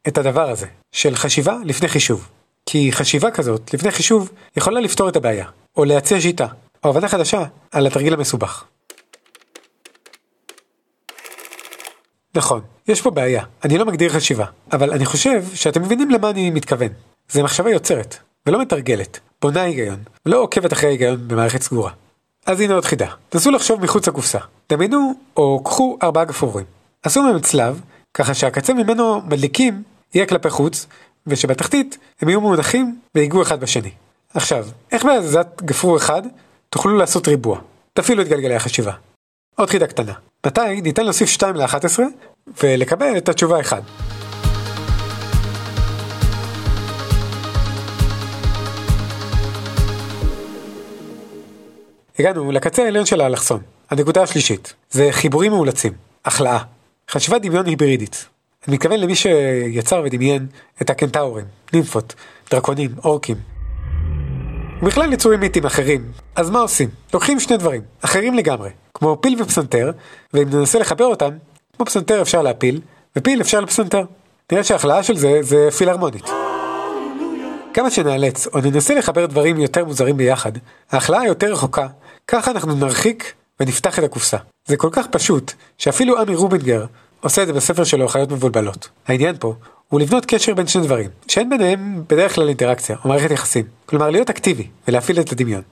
את 0.08 0.18
הדבר 0.18 0.50
הזה, 0.50 0.66
של 0.92 1.14
חשיבה 1.14 1.56
לפני 1.64 1.88
חישוב. 1.88 2.28
כי 2.66 2.92
חשיבה 2.92 3.30
כזאת, 3.30 3.74
לפני 3.74 3.90
חישוב, 3.90 4.30
יכולה 4.56 4.80
לפתור 4.80 5.08
את 5.08 5.16
הבעיה, 5.16 5.46
או 5.76 5.84
להציע 5.84 6.20
שיטה, 6.20 6.46
או 6.84 6.90
הבנה 6.90 7.08
חדשה 7.08 7.44
על 7.70 7.86
התרגיל 7.86 8.14
המסובך. 8.14 8.64
נכון, 12.34 12.60
יש 12.88 13.00
פה 13.00 13.10
בעיה, 13.10 13.44
אני 13.64 13.78
לא 13.78 13.84
מגדיר 13.84 14.10
חשיבה, 14.10 14.46
אבל 14.72 14.90
אני 14.90 15.04
חושב 15.04 15.44
שאתם 15.54 15.82
מבינים 15.82 16.10
למה 16.10 16.30
אני 16.30 16.50
מתכוון. 16.50 16.88
זה 17.28 17.42
מחשבה 17.42 17.70
יוצרת, 17.70 18.16
ולא 18.46 18.60
מתרגלת, 18.60 19.20
בונה 19.42 19.62
היגיון, 19.62 19.98
ולא 20.26 20.42
עוקבת 20.42 20.72
אחרי 20.72 20.90
היגיון 20.90 21.28
במערכת 21.28 21.62
סגורה. 21.62 21.90
אז 22.46 22.60
הנה 22.60 22.74
עוד 22.74 22.84
חידה. 22.84 23.08
נסו 23.34 23.50
לחשוב 23.50 23.80
מחוץ 23.80 24.08
לקופסה. 24.08 24.38
דמיינו 24.70 25.14
או 25.36 25.62
קחו 25.64 25.98
ארבעה 26.02 26.24
גפרורים. 26.24 26.64
עשו 27.02 27.22
מהם 27.22 27.40
צלב, 27.40 27.80
ככה 28.14 28.34
שהקצה 28.34 28.74
ממנו 28.74 29.20
מדליקים 29.20 29.82
יהיה 30.14 30.26
כלפי 30.26 30.50
חוץ, 30.50 30.86
ושבתחתית 31.26 31.98
הם 32.20 32.28
יהיו 32.28 32.40
מונחים 32.40 32.98
ויגעו 33.14 33.42
אחד 33.42 33.60
בשני. 33.60 33.90
עכשיו, 34.34 34.66
איך 34.92 35.04
בהזזת 35.04 35.62
גפרור 35.62 35.96
אחד 35.96 36.22
תוכלו 36.70 36.96
לעשות 36.96 37.28
ריבוע? 37.28 37.60
תפעילו 37.92 38.22
את 38.22 38.28
גלגלי 38.28 38.54
החשיבה. 38.54 38.92
עוד 39.56 39.70
חידה 39.70 39.86
קטנה. 39.86 40.12
מתי 40.46 40.80
ניתן 40.82 41.04
להוסיף 41.04 41.28
2 41.28 41.56
ל-11 41.56 42.00
ולקבל 42.62 43.16
את 43.16 43.28
התשובה 43.28 43.60
1? 43.60 43.82
הגענו 52.18 52.52
לקצה 52.52 52.82
העליון 52.82 53.06
של 53.06 53.20
האלכסון. 53.20 53.60
הנקודה 53.90 54.22
השלישית 54.22 54.74
זה 54.90 55.08
חיבורים 55.10 55.52
מאולצים, 55.52 55.92
החלאה, 56.24 56.58
חשיבת 57.10 57.42
דמיון 57.42 57.66
היברידית. 57.66 58.26
אני 58.68 58.74
מתכוון 58.74 59.00
למי 59.00 59.14
שיצר 59.14 60.02
ודמיין 60.04 60.46
את 60.82 60.90
הקנטאורים, 60.90 61.44
נימפות, 61.72 62.14
דרקונים, 62.50 62.94
אורקים. 63.04 63.51
ובכלל 64.82 65.12
יצורים 65.12 65.40
מיתים 65.40 65.64
אחרים, 65.64 66.12
אז 66.36 66.50
מה 66.50 66.58
עושים? 66.58 66.88
לוקחים 67.14 67.40
שני 67.40 67.56
דברים, 67.56 67.82
אחרים 68.00 68.34
לגמרי, 68.34 68.70
כמו 68.94 69.18
פיל 69.20 69.42
ופסנתר, 69.42 69.92
ואם 70.34 70.48
ננסה 70.50 70.78
לחבר 70.78 71.04
אותם, 71.04 71.30
כמו 71.76 71.86
פסנתר 71.86 72.22
אפשר 72.22 72.42
להפיל, 72.42 72.80
ופיל 73.16 73.40
אפשר 73.40 73.60
לפסנתר. 73.60 74.04
נראה 74.52 74.64
שההכלאה 74.64 75.02
של 75.02 75.16
זה 75.16 75.38
זה 75.40 75.68
פילהרמונית. 75.78 76.30
כמה 77.74 77.90
שנאלץ 77.90 78.46
או 78.46 78.60
ננסה 78.60 78.94
לחבר 78.94 79.26
דברים 79.26 79.60
יותר 79.60 79.84
מוזרים 79.84 80.16
ביחד, 80.16 80.52
ההכלאה 80.92 81.26
יותר 81.26 81.52
רחוקה, 81.52 81.86
ככה 82.28 82.50
אנחנו 82.50 82.74
נרחיק 82.74 83.32
ונפתח 83.60 83.98
את 83.98 84.04
הקופסה. 84.04 84.36
זה 84.66 84.76
כל 84.76 84.88
כך 84.92 85.06
פשוט, 85.06 85.52
שאפילו 85.78 86.20
עמי 86.20 86.34
רובינגר 86.34 86.84
עושה 87.20 87.42
את 87.42 87.46
זה 87.46 87.52
בספר 87.52 87.84
שלו 87.84 88.08
חיות 88.08 88.32
מבולבלות. 88.32 88.88
העניין 89.08 89.36
פה 89.40 89.54
הוא 89.92 90.00
לבנות 90.00 90.26
קשר 90.26 90.54
בין 90.54 90.66
שני 90.66 90.82
דברים, 90.82 91.10
שאין 91.28 91.50
ביניהם 91.50 92.04
בדרך 92.08 92.34
כלל 92.34 92.48
אינטראקציה 92.48 92.96
או 93.04 93.08
מערכת 93.08 93.30
יחסים. 93.30 93.64
כלומר 93.86 94.10
להיות 94.10 94.30
אקטיבי 94.30 94.68
ולהפעיל 94.88 95.20
את 95.20 95.32
הדמיון. 95.32 95.62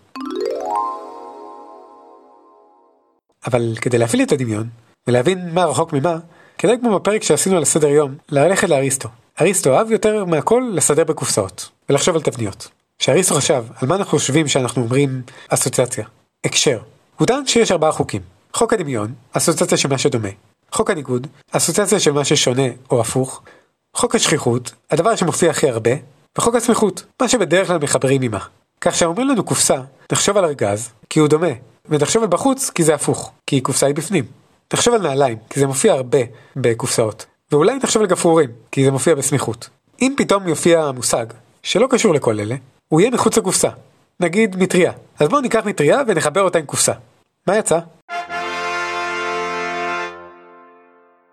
אבל 3.47 3.75
כדי 3.81 3.99
להפעיל 3.99 4.23
את 4.23 4.33
הדמיון, 4.33 4.69
ולהבין 5.07 5.55
מה 5.55 5.65
רחוק 5.65 5.93
ממה, 5.93 6.19
כדאי 6.59 6.77
כמו 6.81 6.99
בפרק 6.99 7.23
שעשינו 7.23 7.57
על 7.57 7.63
הסדר 7.63 7.89
יום, 7.89 8.15
ללכת 8.29 8.69
לאריסטו. 8.69 9.09
אריסטו 9.41 9.79
אהב 9.79 9.91
יותר 9.91 10.25
מהכל 10.25 10.71
לסדר 10.75 11.05
בקופסאות, 11.05 11.69
ולחשוב 11.89 12.17
על 12.17 12.23
תבניות. 12.23 12.69
כשאריסטו 12.99 13.35
חשב 13.35 13.65
על 13.77 13.89
מה 13.89 13.95
אנחנו 13.95 14.19
חושבים 14.19 14.49
שאנחנו 14.49 14.83
אומרים 14.83 15.23
אסוציאציה, 15.49 16.07
הקשר, 16.45 16.79
הוא 17.17 17.27
טען 17.27 17.47
שיש 17.47 17.73
ארבעה 17.73 17.93
חוקים. 17.93 18.23
חוק 18.55 18.73
הדמיון, 18.73 19.13
אסוציאציה 19.33 19.79
של 19.79 19.89
מה 19.89 19.99
שדומה. 19.99 20.29
חוק 20.73 20.91
הניגוד, 20.91 21.27
אסוציאציה 21.53 22.01
של 22.01 22.13
מה 22.13 22.25
ששונה 22.25 22.67
או 22.91 23.01
הפוך. 23.01 23.43
חוק 23.97 24.15
השכיחות, 24.15 24.73
הדבר 24.91 25.17
שמופיע 25.17 25.51
הכי 25.51 25.69
הרבה. 25.69 25.91
וחוק 26.39 26.55
הסמיכות, 26.55 27.05
מה 27.23 27.29
שבדרך 27.29 27.67
כלל 27.67 27.79
מחברים 27.79 28.23
עימה. 28.23 28.39
כך 28.81 28.95
שאומרים 28.95 29.29
לנו 29.29 29.45
קופסה, 29.45 29.81
נחשוב 30.13 30.37
על 30.37 30.45
ארגז, 30.45 30.91
כי 31.11 31.21
הוא 31.21 31.29
דומה, 31.29 31.53
ונחשוב 31.89 32.23
על 32.23 32.29
בחוץ, 32.29 32.71
כי 32.71 32.83
זה 32.83 32.95
הפוך, 32.95 33.33
כי 33.47 33.61
קופסה 33.61 33.87
היא 33.87 33.95
בפנים. 33.95 34.25
נחשוב 34.73 34.95
על 34.95 35.03
נעליים, 35.03 35.39
כי 35.51 35.61
זה 35.61 35.67
מופיע 35.67 35.93
הרבה 35.93 36.19
בקופסאות. 36.57 37.27
ואולי 37.53 37.77
נחשוב 37.77 38.03
על 38.03 38.09
גפרורים, 38.09 38.51
כי 38.73 38.85
זה 38.85 38.91
מופיע 38.91 39.15
בסמיכות. 39.15 39.69
אם 40.03 40.15
פתאום 40.17 40.49
יופיע 40.49 40.91
מושג, 40.91 41.27
שלא 41.63 41.87
קשור 41.91 42.15
לכל 42.15 42.41
אלה, 42.41 42.55
הוא 42.89 43.01
יהיה 43.01 43.11
מחוץ 43.11 43.39
לקופסה. 43.39 43.69
נגיד 44.21 44.57
מטריה. 44.57 44.93
אז 45.19 45.29
בואו 45.29 45.41
ניקח 45.41 45.65
מטריה 45.65 46.01
ונחבר 46.07 46.41
אותה 46.41 46.59
עם 46.59 46.67
קופסה. 46.67 46.93
מה 47.47 47.57
יצא? 47.57 47.79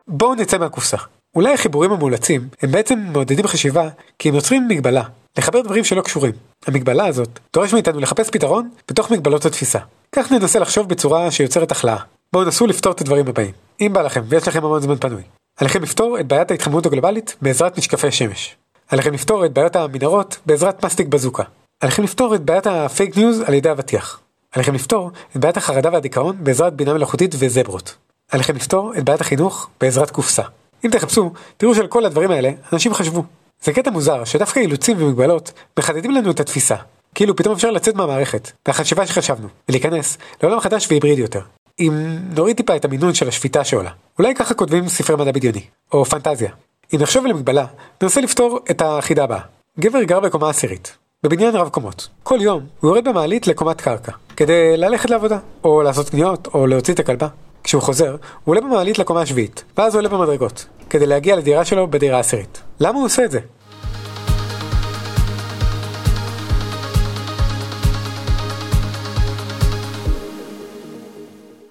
בואו 0.07 0.35
נצא 0.35 0.57
מהקופסה. 0.57 0.97
אולי 1.37 1.53
החיבורים 1.53 1.91
המאולצים 1.91 2.47
הם 2.61 2.71
בעצם 2.71 2.99
מעודדים 2.99 3.47
חשיבה 3.47 3.89
כי 4.19 4.29
הם 4.29 4.35
יוצרים 4.35 4.67
מגבלה, 4.67 5.03
לחבר 5.37 5.61
דברים 5.61 5.83
שלא 5.83 6.01
קשורים. 6.01 6.31
המגבלה 6.67 7.05
הזאת 7.05 7.39
דורש 7.53 7.73
מאיתנו 7.73 7.99
לחפש 7.99 8.29
פתרון 8.29 8.69
בתוך 8.89 9.11
מגבלות 9.11 9.45
התפיסה. 9.45 9.79
כך 10.11 10.31
ננסה 10.31 10.59
לחשוב 10.59 10.89
בצורה 10.89 11.31
שיוצרת 11.31 11.71
הכלאה. 11.71 11.97
בואו 12.33 12.43
נסו 12.43 12.67
לפתור 12.67 12.91
את 12.91 13.01
הדברים 13.01 13.27
הבאים. 13.27 13.51
אם 13.81 13.93
בא 13.93 14.01
לכם 14.01 14.21
ויש 14.27 14.47
לכם 14.47 14.65
המון 14.65 14.81
זמן 14.81 14.95
פנוי. 14.97 15.21
עליכם 15.57 15.83
לפתור 15.83 16.19
את 16.19 16.27
בעיית 16.27 16.51
ההתחממות 16.51 16.85
הגלובלית 16.85 17.35
בעזרת 17.41 17.77
משקפי 17.77 18.11
שמש. 18.11 18.55
עליכם 18.87 19.13
לפתור 19.13 19.45
את 19.45 19.53
בעיות 19.53 19.75
המנהרות 19.75 20.37
בעזרת 20.45 20.85
מסטיק 20.85 21.07
בזוקה. 21.07 21.43
עליכם 21.79 22.03
לפתור 22.03 22.35
את 22.35 22.41
בעיית 22.41 22.67
ה 22.67 22.77
fake 22.77 23.17
news 23.17 23.39
על 23.39 23.53
ידי 23.53 23.71
אבטיח. 23.71 24.19
עליכם 24.51 24.73
לפתור 24.73 25.11
את 25.31 25.37
בעיית 25.37 25.57
החרדה 25.57 25.89
והדיכאון 25.93 26.35
בעזרת 26.39 26.73
בינה 26.73 26.93
מלאכותית 26.93 27.35
וזברות. 27.39 27.95
עליכם 28.31 28.55
לפתור 28.55 28.93
את 28.97 29.03
בעיית 29.03 29.21
החינוך 29.21 29.69
בעזרת 29.81 30.11
קופסה. 30.11 30.43
אם 30.85 30.89
תחפשו, 30.89 31.31
תראו 31.57 31.75
שעל 31.75 31.87
כל 31.87 32.05
הדברים 32.05 32.31
האלה 32.31 32.51
אנשים 32.73 32.93
חשבו. 32.93 33.23
זה 33.63 33.73
קטע 33.73 33.91
מוזר 33.91 34.23
שדווקא 34.23 34.59
אילוצים 34.59 34.97
ומגבלות 34.99 35.51
מחדדים 35.79 36.11
לנו 36.11 36.31
את 36.31 36.39
התפיסה. 36.39 36.75
כאילו 37.15 37.35
פתאום 37.35 37.53
אפשר 37.53 37.71
לצאת 37.71 37.95
מהמערכת, 37.95 38.51
מהחשיבה 38.67 39.07
שחשבנו, 39.07 39.47
ולהיכנס 39.69 40.17
לעולם 40.43 40.59
חדש 40.59 40.87
והיברידי 40.89 41.21
יותר. 41.21 41.41
אם 41.79 42.17
נוריד 42.35 42.57
טיפה 42.57 42.75
את 42.75 42.85
המינון 42.85 43.13
של 43.13 43.27
השפיטה 43.27 43.63
שעולה. 43.63 43.91
אולי 44.19 44.35
ככה 44.35 44.53
כותבים 44.53 44.89
ספרי 44.89 45.15
מדע 45.15 45.31
בדיוני, 45.31 45.61
או 45.91 46.05
פנטזיה. 46.05 46.51
אם 46.93 46.99
נחשוב 47.01 47.25
על 47.25 47.31
המגבלה, 47.31 47.65
ננסה 48.01 48.21
לפתור 48.21 48.59
את 48.71 48.81
החידה 48.85 49.23
הבאה. 49.23 49.39
גבר 49.79 50.03
גר 50.03 50.19
בקומה 50.19 50.49
עשירית, 50.49 50.97
בבניין 51.23 51.55
רב 51.55 51.69
קומות. 51.69 52.07
כל 52.23 52.37
יום 52.41 52.65
הוא 52.79 52.89
יורד 52.89 53.07
במעלית 53.07 53.47
לקומת 53.47 53.81
קרקע, 53.81 54.11
כדי 54.35 54.77
ללכת 54.77 55.09
לעבודה, 55.09 55.39
או 55.63 55.81
לעשות 55.81 56.09
קניות, 56.09 56.47
או 56.53 56.67
להוציא 56.67 56.93
את 56.93 56.99
הכלבה. 56.99 57.27
כשהוא 57.67 57.81
חוזר, 57.81 58.11
הוא 58.11 58.55
עולה 58.55 58.61
במעלית 58.61 58.99
לקומה 58.99 59.21
השביעית, 59.21 59.63
ואז 59.77 59.95
הוא 59.95 59.99
עולה 59.99 60.09
במדרגות, 60.09 60.65
כדי 60.89 61.05
להגיע 61.05 61.35
לדירה 61.35 61.65
שלו 61.65 61.87
בדירה 61.87 62.17
העשירית. 62.17 62.61
למה 62.79 62.97
הוא 62.97 63.05
עושה 63.05 63.25
את 63.25 63.31
זה? 63.31 63.39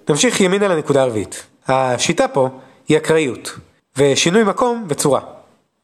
נמשיך 0.08 0.40
ימינה 0.40 0.68
לנקודה 0.68 1.02
הרביעית. 1.02 1.46
השיטה 1.68 2.28
פה 2.28 2.48
היא 2.88 2.96
אקראיות, 2.96 3.58
ושינוי 3.96 4.42
מקום 4.44 4.86
וצורה. 4.88 5.20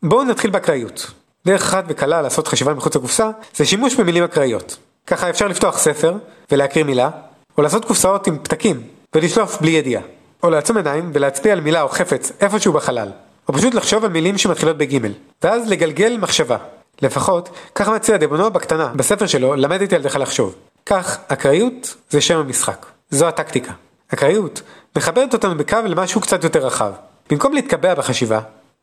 בואו 0.03 0.25
נתחיל 0.25 0.51
באקראיות. 0.51 1.11
דרך 1.47 1.63
אחת 1.63 1.85
וקלה 1.89 2.23
לעשות 2.23 2.49
חשיבה 2.49 2.75
מחוץ 2.75 2.97
לקופסה 2.97 3.31
זה 3.55 3.65
שימוש 3.65 3.95
במילים 3.95 4.25
אקראיות. 4.25 4.77
ככה 5.07 5.31
אפשר 5.31 5.49
לפתוח 5.49 5.79
ספר 5.79 6.15
ולהקריא 6.51 6.85
מילה, 6.85 7.11
או 7.59 7.63
לעשות 7.63 7.85
קופסאות 7.85 8.27
עם 8.27 8.39
פתקים 8.43 8.83
ולשלוף 9.15 9.61
בלי 9.61 9.71
ידיעה. 9.71 10.03
או 10.43 10.51
לעצום 10.51 10.77
עיניים 10.77 11.11
ולהצביע 11.15 11.53
על 11.53 11.61
מילה 11.61 11.83
או 11.83 11.89
חפץ 11.89 12.33
איפשהו 12.41 12.73
בחלל. 12.73 13.09
או 13.49 13.55
פשוט 13.55 13.75
לחשוב 13.75 14.05
על 14.05 14.11
מילים 14.11 14.39
שמתחילות 14.39 14.79
בגימל. 14.79 15.13
ואז 15.43 15.69
לגלגל 15.71 16.17
מחשבה. 16.21 16.57
לפחות, 17.03 17.49
ככה 17.75 17.93
מציע 17.95 18.17
דבונו 18.17 18.51
בקטנה, 18.51 18.87
בספר 18.97 19.27
שלו, 19.27 19.55
למד 19.55 19.83
את 19.83 19.93
ילדך 19.93 20.17
לחשוב. 20.17 20.55
כך, 20.87 21.19
אקראיות 21.29 21.97
זה 22.11 22.21
שם 22.21 22.39
המשחק. 22.39 22.87
זו 23.11 23.27
הטקטיקה. 23.27 23.73
אקראיות 24.15 24.63
מחברת 24.97 25.33
אותנו 25.33 25.55
בקו 25.55 25.77
למשהו 25.85 26.21
קצת 26.21 26.45
יותר 26.45 26.67
רחב. 26.67 26.93
במקום 27.31 27.55
להתקבע 27.55 27.95
בחשיבה, 27.95 28.41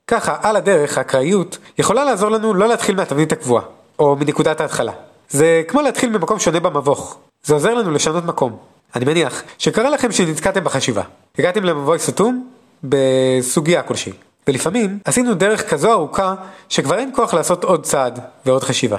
ככה 0.07 0.37
על 0.41 0.55
הדרך 0.55 0.97
האקראיות 0.97 1.57
יכולה 1.77 2.03
לעזור 2.03 2.29
לנו 2.29 2.53
לא 2.53 2.67
להתחיל 2.67 2.95
מהתבנית 2.95 3.31
הקבועה, 3.31 3.63
או 3.99 4.15
מנקודת 4.15 4.61
ההתחלה. 4.61 4.91
זה 5.29 5.61
כמו 5.67 5.81
להתחיל 5.81 6.09
במקום 6.09 6.39
שונה 6.39 6.59
במבוך. 6.59 7.17
זה 7.43 7.53
עוזר 7.53 7.73
לנו 7.73 7.91
לשנות 7.91 8.25
מקום. 8.25 8.57
אני 8.95 9.05
מניח 9.05 9.43
שקרה 9.57 9.89
לכם 9.89 10.11
שנתקעתם 10.11 10.63
בחשיבה. 10.63 11.03
הגעתם 11.37 11.63
למבוי 11.63 11.99
סתום 11.99 12.49
בסוגיה 12.83 13.83
כלשהי. 13.83 14.13
ולפעמים 14.47 14.99
עשינו 15.05 15.33
דרך 15.33 15.69
כזו 15.69 15.91
ארוכה 15.91 16.35
שכבר 16.69 16.97
אין 16.97 17.11
כוח 17.15 17.33
לעשות 17.33 17.63
עוד 17.63 17.83
צעד 17.83 18.19
ועוד 18.45 18.63
חשיבה. 18.63 18.97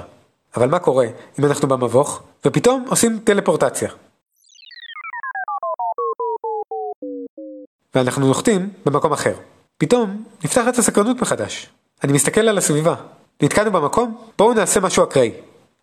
אבל 0.57 0.69
מה 0.69 0.79
קורה 0.79 1.05
אם 1.39 1.45
אנחנו 1.45 1.67
במבוך 1.67 2.23
ופתאום 2.45 2.85
עושים 2.89 3.19
טלפורטציה? 3.23 3.89
ואנחנו 7.95 8.27
נוחתים 8.27 8.69
במקום 8.85 9.11
אחר. 9.13 9.33
פתאום 9.77 10.23
נפתחת 10.43 10.77
הסקרנות 10.77 11.21
מחדש. 11.21 11.69
אני 12.03 12.13
מסתכל 12.13 12.41
על 12.41 12.57
הסביבה. 12.57 12.95
נתקענו 13.41 13.71
במקום? 13.71 14.17
בואו 14.37 14.53
נעשה 14.53 14.79
משהו 14.79 15.03
אקראי. 15.03 15.31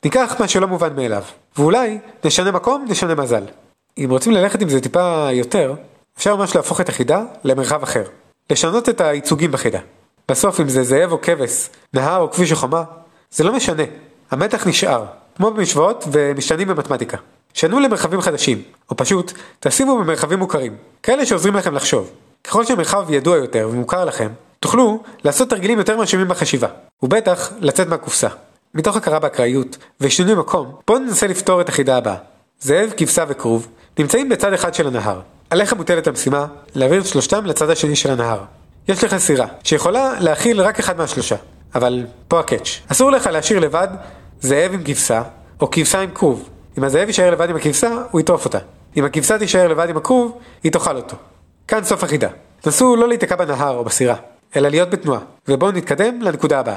ניקח 0.05 0.37
מה 0.41 0.49
שלא 0.49 0.67
מובן 0.67 0.97
מאליו. 0.97 1.23
ואולי 1.57 1.99
נשנה 2.25 2.51
מקום, 2.51 2.85
נשנה 2.89 3.15
מזל. 3.15 3.45
אם 4.05 4.11
רוצים 4.11 4.33
ללכת 4.33 4.63
עם 4.63 4.69
זה 4.69 4.81
טיפה 4.81 5.29
יותר, 5.33 5.75
אפשר 6.19 6.37
ממש 6.37 6.57
להפוך 6.57 6.81
את 6.81 6.89
החידה 6.89 7.23
למרחב 7.45 7.83
אחר. 7.83 8.03
לשנות 8.51 8.89
את 8.89 9.01
הייצוגים 9.01 9.51
בחידה. 9.51 9.79
בסוף 10.29 10.61
אם 10.61 10.69
זה 10.69 10.83
זאב 10.83 11.13
או 11.13 11.21
כבש, 11.23 11.69
נהר 11.95 12.21
או 12.21 12.31
כביש 12.31 12.53
או 12.53 12.57
חומה, 12.57 12.83
זה 13.31 13.45
לא 13.45 13.53
משנה. 13.53 13.83
המתח 14.31 14.67
נשאר, 14.67 15.05
כמו 15.37 15.51
במשוואות 15.51 16.05
ומשתנים 16.13 16.69
במתמטיקה. 16.69 17.17
שנו 17.55 17.81
למרחבים 17.81 18.21
חדשים, 18.21 18.63
או 18.91 18.97
פשוט 18.97 19.33
תשימו 19.61 19.99
במרחבים 19.99 20.39
מוכרים, 20.39 20.77
כאלה 21.03 21.27
שעוזרים 21.27 21.57
לכם 21.57 21.75
לחשוב. 21.75 22.11
ככל 22.45 22.65
שהמרחב 22.65 23.07
ידוע 23.11 23.37
יותר 23.37 23.69
ומוכר 23.73 24.05
לכם, 24.05 24.29
תוכלו 24.61 25.03
לעשות 25.25 25.51
תרגילים 25.51 25.79
יותר 25.79 25.97
מרשימים 25.97 26.29
בחשיבה, 26.29 26.69
ובטח 27.03 27.53
לצאת 27.61 27.89
מהקופסה. 27.89 28.29
מתוך 28.75 28.97
הכרה 28.97 29.19
באקראיות 29.19 29.77
ושינוי 30.01 30.35
מקום, 30.35 30.73
בואו 30.87 30.99
ננסה 30.99 31.27
לפתור 31.27 31.61
את 31.61 31.69
החידה 31.69 31.97
הבאה. 31.97 32.17
זאב, 32.61 32.93
כבשה 32.97 33.25
וכרוב 33.29 33.69
נמצאים 33.99 34.29
בצד 34.29 34.53
אחד 34.53 34.75
של 34.75 34.87
הנהר. 34.87 35.21
עליך 35.51 35.73
מוטלת 35.73 36.07
המשימה 36.07 36.47
להעביר 36.75 37.01
את 37.01 37.07
שלושתם 37.07 37.47
לצד 37.47 37.71
השני 37.71 37.97
של 37.97 38.11
הנהר. 38.11 38.41
יש 38.89 39.05
לך 39.05 39.17
סירה, 39.17 39.47
שיכולה 39.65 40.13
להכיל 40.21 40.61
רק 40.61 40.79
אחד 40.79 40.99
מהשלושה. 40.99 41.37
אבל 41.75 42.07
פה 42.29 42.41
הקאץ'. 42.41 42.81
אסור 42.89 43.11
לך 43.11 43.27
להשאיר 43.27 43.59
לבד 43.59 43.89
זאב 44.41 44.71
עם 44.75 44.83
כבשה, 44.85 45.23
או 45.61 45.71
כבשה 45.71 46.01
עם 46.01 46.11
כרוב. 46.15 46.49
אם 46.79 46.85
הזאב 46.85 47.07
יישאר 47.07 47.31
לבד 47.31 47.51
עם 47.51 47.57
הכבשה, 47.57 47.91
הוא 48.11 48.21
יטרוף 48.21 48.45
אותה. 48.45 48.59
אם 48.97 49.05
הכבשה 49.05 49.39
תישאר 49.39 49.69
לבד 49.69 49.89
עם 49.89 49.97
הכרוב, 49.97 50.39
היא 50.65 50.73
תאכל 50.73 50.97
אותו. 50.97 51.17
כאן 51.69 51.85
סוף 51.85 52.05
החידה. 52.05 52.29
נסו 52.67 52.97
לא 52.97 53.09
להיתקע 53.09 53.37
בנהר 53.37 53.77
או 53.77 53.85
בסירה, 53.85 54.15
אלא 54.57 54.69
להיות 54.69 54.91
בתנועה. 54.91 55.21
ובואו 55.49 55.71
נתקדם 55.71 56.23
לנקודה 56.23 56.61
הבאה. 56.61 56.77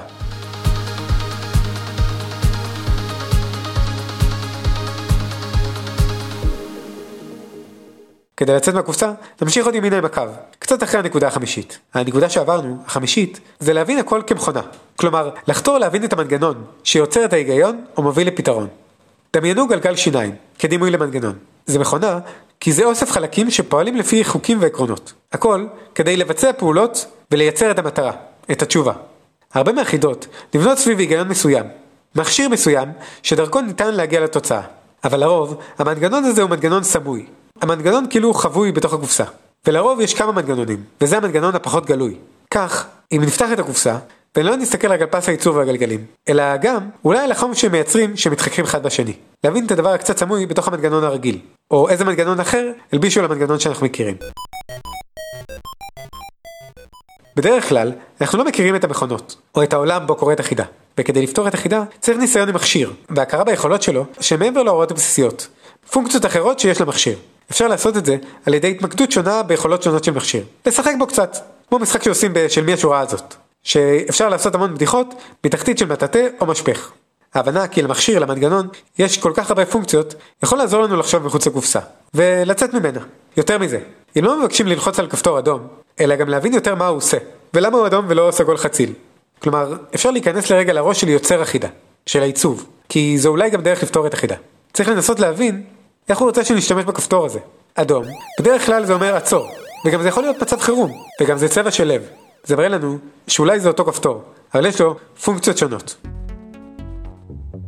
כדי 8.41 8.53
לצאת 8.53 8.73
מהקופסה, 8.73 9.11
נמשיך 9.41 9.65
עוד 9.65 9.75
ימינה 9.75 9.97
עם 9.97 10.05
הקו, 10.05 10.21
קצת 10.59 10.83
אחרי 10.83 10.99
הנקודה 10.99 11.27
החמישית. 11.27 11.79
הנקודה 11.93 12.29
שעברנו, 12.29 12.77
החמישית, 12.85 13.39
זה 13.59 13.73
להבין 13.73 13.97
הכל 13.97 14.21
כמכונה. 14.27 14.61
כלומר, 14.95 15.29
לחתור 15.47 15.77
להבין 15.77 16.03
את 16.03 16.13
המנגנון 16.13 16.63
שיוצר 16.83 17.25
את 17.25 17.33
ההיגיון 17.33 17.85
או 17.97 18.03
מוביל 18.03 18.27
לפתרון. 18.27 18.67
דמיינו 19.33 19.67
גלגל 19.67 19.95
שיניים, 19.95 20.35
כדימוי 20.59 20.91
למנגנון. 20.91 21.33
זה 21.65 21.79
מכונה, 21.79 22.19
כי 22.59 22.71
זה 22.71 22.85
אוסף 22.85 23.11
חלקים 23.11 23.51
שפועלים 23.51 23.95
לפי 23.95 24.23
חוקים 24.23 24.61
ועקרונות. 24.61 25.13
הכל 25.31 25.65
כדי 25.95 26.17
לבצע 26.17 26.53
פעולות 26.53 27.05
ולייצר 27.31 27.71
את 27.71 27.79
המטרה, 27.79 28.11
את 28.51 28.61
התשובה. 28.61 28.93
הרבה 29.53 29.71
מהחידות 29.71 30.27
נבנות 30.53 30.77
סביב 30.77 30.99
היגיון 30.99 31.27
מסוים, 31.27 31.65
מכשיר 32.15 32.49
מסוים 32.49 32.89
שדרכו 33.23 33.61
ניתן 33.61 33.93
להגיע 33.93 34.19
לתוצאה. 34.19 34.61
אבל 35.03 35.19
לרוב, 35.19 35.61
המנגנון 35.79 36.23
הזה 36.23 36.41
הוא 36.41 36.49
מנגנון 36.49 36.83
סמוי, 36.83 37.25
המנגנון 37.61 38.05
כאילו 38.09 38.33
חבוי 38.33 38.71
בתוך 38.71 38.93
הקופסה. 38.93 39.23
ולרוב 39.67 39.99
יש 39.99 40.13
כמה 40.13 40.31
מנגנונים, 40.31 40.83
וזה 41.01 41.17
המנגנון 41.17 41.55
הפחות 41.55 41.85
גלוי. 41.85 42.15
כך, 42.51 42.85
אם 43.11 43.21
נפתח 43.21 43.47
את 43.53 43.59
הקופסה, 43.59 43.97
ולא 44.37 44.55
נסתכל 44.55 44.87
רק 44.87 45.01
על 45.01 45.07
פס 45.07 45.27
הייצור 45.27 45.55
והגלגלים, 45.55 46.05
אלא 46.29 46.57
גם 46.57 46.89
אולי 47.05 47.19
על 47.19 47.31
החום 47.31 47.55
שהם 47.55 47.71
מייצרים 47.71 48.17
שמתחככים 48.17 48.65
אחד 48.65 48.83
בשני. 48.83 49.13
להבין 49.43 49.65
את 49.65 49.71
הדבר 49.71 49.89
הקצת 49.89 50.17
סמוי 50.17 50.45
בתוך 50.45 50.67
המנגנון 50.67 51.03
הרגיל, 51.03 51.39
או 51.71 51.89
איזה 51.89 52.05
מנגנון 52.05 52.39
אחר 52.39 52.71
הלבישו 52.93 53.21
למנגנון 53.21 53.59
שאנחנו 53.59 53.85
מכירים. 53.85 54.15
בדרך 57.35 57.69
כלל, 57.69 57.91
אנחנו 58.21 58.37
לא 58.37 58.45
מכירים 58.45 58.75
את 58.75 58.83
המכונות, 58.83 59.35
או 59.55 59.63
את 59.63 59.73
העולם 59.73 60.07
בו 60.07 60.15
קורית 60.15 60.39
החידה, 60.39 60.65
וכדי 60.97 61.21
לפתור 61.21 61.47
את 61.47 61.53
החידה 61.53 61.83
צריך 61.99 62.17
ניסיון 62.17 62.49
עם 62.49 62.55
מכשיר, 62.55 62.93
והכרה 63.09 63.43
ביכולות 63.43 63.81
שלו 63.81 64.05
שמעבר 64.19 64.63
להוראות 64.63 64.91
הבסיסיות, 64.91 65.47
פונקציות 65.91 66.25
אחרות 66.25 66.59
שיש 66.59 66.81
למכשיר. 66.81 67.17
אפשר 67.51 67.67
לעשות 67.67 67.97
את 67.97 68.05
זה 68.05 68.17
על 68.45 68.53
ידי 68.53 68.71
התמקדות 68.71 69.11
שונה 69.11 69.43
ביכולות 69.43 69.83
שונות 69.83 70.03
של 70.03 70.11
מכשיר. 70.11 70.43
לשחק 70.65 70.93
בו 70.99 71.07
קצת, 71.07 71.37
כמו 71.69 71.79
משחק 71.79 72.03
שעושים 72.03 72.33
של 72.49 72.63
מי 72.63 72.73
השורה 72.73 72.99
הזאת. 72.99 73.35
שאפשר 73.63 74.29
לעשות 74.29 74.55
המון 74.55 74.75
בדיחות 74.75 75.13
בתחתית 75.43 75.77
של 75.77 75.85
מטאטא 75.85 76.27
או 76.41 76.45
משפך. 76.45 76.91
ההבנה 77.33 77.67
כי 77.67 77.81
למכשיר, 77.81 78.19
למנגנון, 78.19 78.67
יש 78.99 79.17
כל 79.17 79.31
כך 79.35 79.49
הרבה 79.49 79.65
פונקציות, 79.65 80.15
יכול 80.43 80.57
לעזור 80.57 80.83
לנו 80.83 80.97
לחשוב 80.97 81.25
מחוץ 81.25 81.47
לקופסה, 81.47 81.79
ולצאת 82.13 82.73
ממנה. 82.73 82.99
יותר 83.37 83.57
מזה, 83.57 83.79
אם 84.19 84.25
לא 84.25 84.41
מבקשים 84.41 84.67
ללחוץ 84.67 84.99
על 84.99 85.07
כפתור 85.07 85.39
אדום, 85.39 85.67
אלא 85.99 86.15
גם 86.15 86.29
להבין 86.29 86.53
יותר 86.53 86.75
מה 86.75 86.87
הוא 86.87 86.97
עושה, 86.97 87.17
ולמה 87.53 87.77
הוא 87.77 87.87
אדום 87.87 88.05
ולא 88.07 88.29
סגול 88.31 88.57
חציל. 88.57 88.93
כלומר, 89.41 89.75
אפשר 89.95 90.11
להיכנס 90.11 90.49
לרגע 90.49 90.73
לראש 90.73 91.01
של 91.01 91.09
יוצר 91.09 91.41
החידה, 91.41 91.67
של 92.05 92.21
העיצוב, 92.21 92.65
כי 92.89 93.17
זו 93.17 93.29
אולי 93.29 93.49
גם 93.49 93.61
דרך 93.61 93.83
לפתור 93.83 94.07
את 94.07 94.13
החידה. 94.13 94.35
צריך 94.73 94.89
לנסות 94.89 95.19
להבין 95.19 95.63
איך 96.09 96.17
הוא 96.17 96.27
רוצה 96.27 96.43
שנשתמש 96.43 96.85
בכפתור 96.85 97.25
הזה? 97.25 97.39
אדום, 97.75 98.05
בדרך 98.39 98.65
כלל 98.65 98.85
זה 98.85 98.93
אומר 98.93 99.15
עצור, 99.15 99.47
וגם 99.85 100.01
זה 100.01 100.07
יכול 100.07 100.23
להיות 100.23 100.41
מצב 100.41 100.59
חירום, 100.59 100.91
וגם 101.21 101.37
זה 101.37 101.49
צבע 101.49 101.71
של 101.71 101.87
לב. 101.87 102.01
זה 102.43 102.55
מראה 102.55 102.67
לנו 102.67 102.97
שאולי 103.27 103.59
זה 103.59 103.67
אותו 103.67 103.85
כפתור, 103.85 104.23
אבל 104.53 104.65
יש 104.65 104.81
לו 104.81 104.95
פונקציות 105.23 105.57
שונות. 105.57 105.95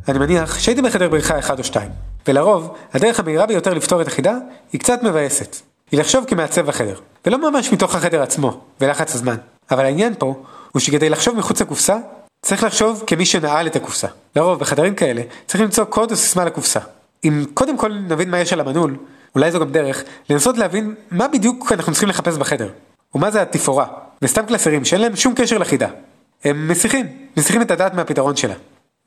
אני 0.08 0.18
מניח 0.18 0.58
שהייתי 0.58 0.82
בחדר 0.82 1.08
בריחה 1.08 1.38
אחד 1.38 1.58
או 1.58 1.64
שתיים, 1.64 1.90
ולרוב, 2.28 2.74
הדרך 2.92 3.20
המהירה 3.20 3.46
ביותר 3.46 3.74
לפתור 3.74 4.02
את 4.02 4.06
החידה 4.06 4.36
היא 4.72 4.80
קצת 4.80 5.02
מבאסת. 5.02 5.56
היא 5.90 6.00
לחשוב 6.00 6.24
כמעצב 6.24 6.68
החדר, 6.68 7.00
ולא 7.26 7.50
ממש 7.50 7.72
מתוך 7.72 7.94
החדר 7.94 8.22
עצמו, 8.22 8.60
ולחץ 8.80 9.14
הזמן. 9.14 9.36
אבל 9.70 9.84
העניין 9.84 10.14
פה, 10.18 10.42
הוא 10.72 10.80
שכדי 10.80 11.08
לחשוב 11.08 11.36
מחוץ 11.36 11.60
לקופסה, 11.60 11.96
צריך 12.42 12.62
לחשוב 12.64 13.04
כמי 13.06 13.26
שנעל 13.26 13.66
את 13.66 13.76
הקופסה. 13.76 14.08
לרוב, 14.36 14.58
בחדרים 14.58 14.94
כאלה, 14.94 15.22
צריך 15.46 15.60
למצוא 15.60 15.84
קוד 15.84 16.10
או 16.10 16.16
סיסמה 16.16 16.44
לקופסה. 16.44 16.80
אם 17.24 17.44
קודם 17.54 17.78
כל 17.78 17.92
נבין 17.92 18.30
מה 18.30 18.38
יש 18.38 18.52
על 18.52 18.60
המנעול, 18.60 18.96
אולי 19.34 19.52
זו 19.52 19.60
גם 19.60 19.70
דרך 19.70 20.04
לנסות 20.30 20.58
להבין 20.58 20.94
מה 21.10 21.28
בדיוק 21.28 21.72
אנחנו 21.72 21.92
צריכים 21.92 22.08
לחפש 22.08 22.38
בחדר, 22.38 22.68
ומה 23.14 23.30
זה 23.30 23.42
התפאורה, 23.42 23.86
וסתם 24.22 24.46
קלסרים 24.46 24.84
שאין 24.84 25.00
להם 25.00 25.16
שום 25.16 25.34
קשר 25.36 25.58
לחידה. 25.58 25.88
הם 26.44 26.68
מסיחים, 26.68 27.06
מסיחים 27.36 27.62
את 27.62 27.70
הדעת 27.70 27.94
מהפתרון 27.94 28.36
שלה. 28.36 28.54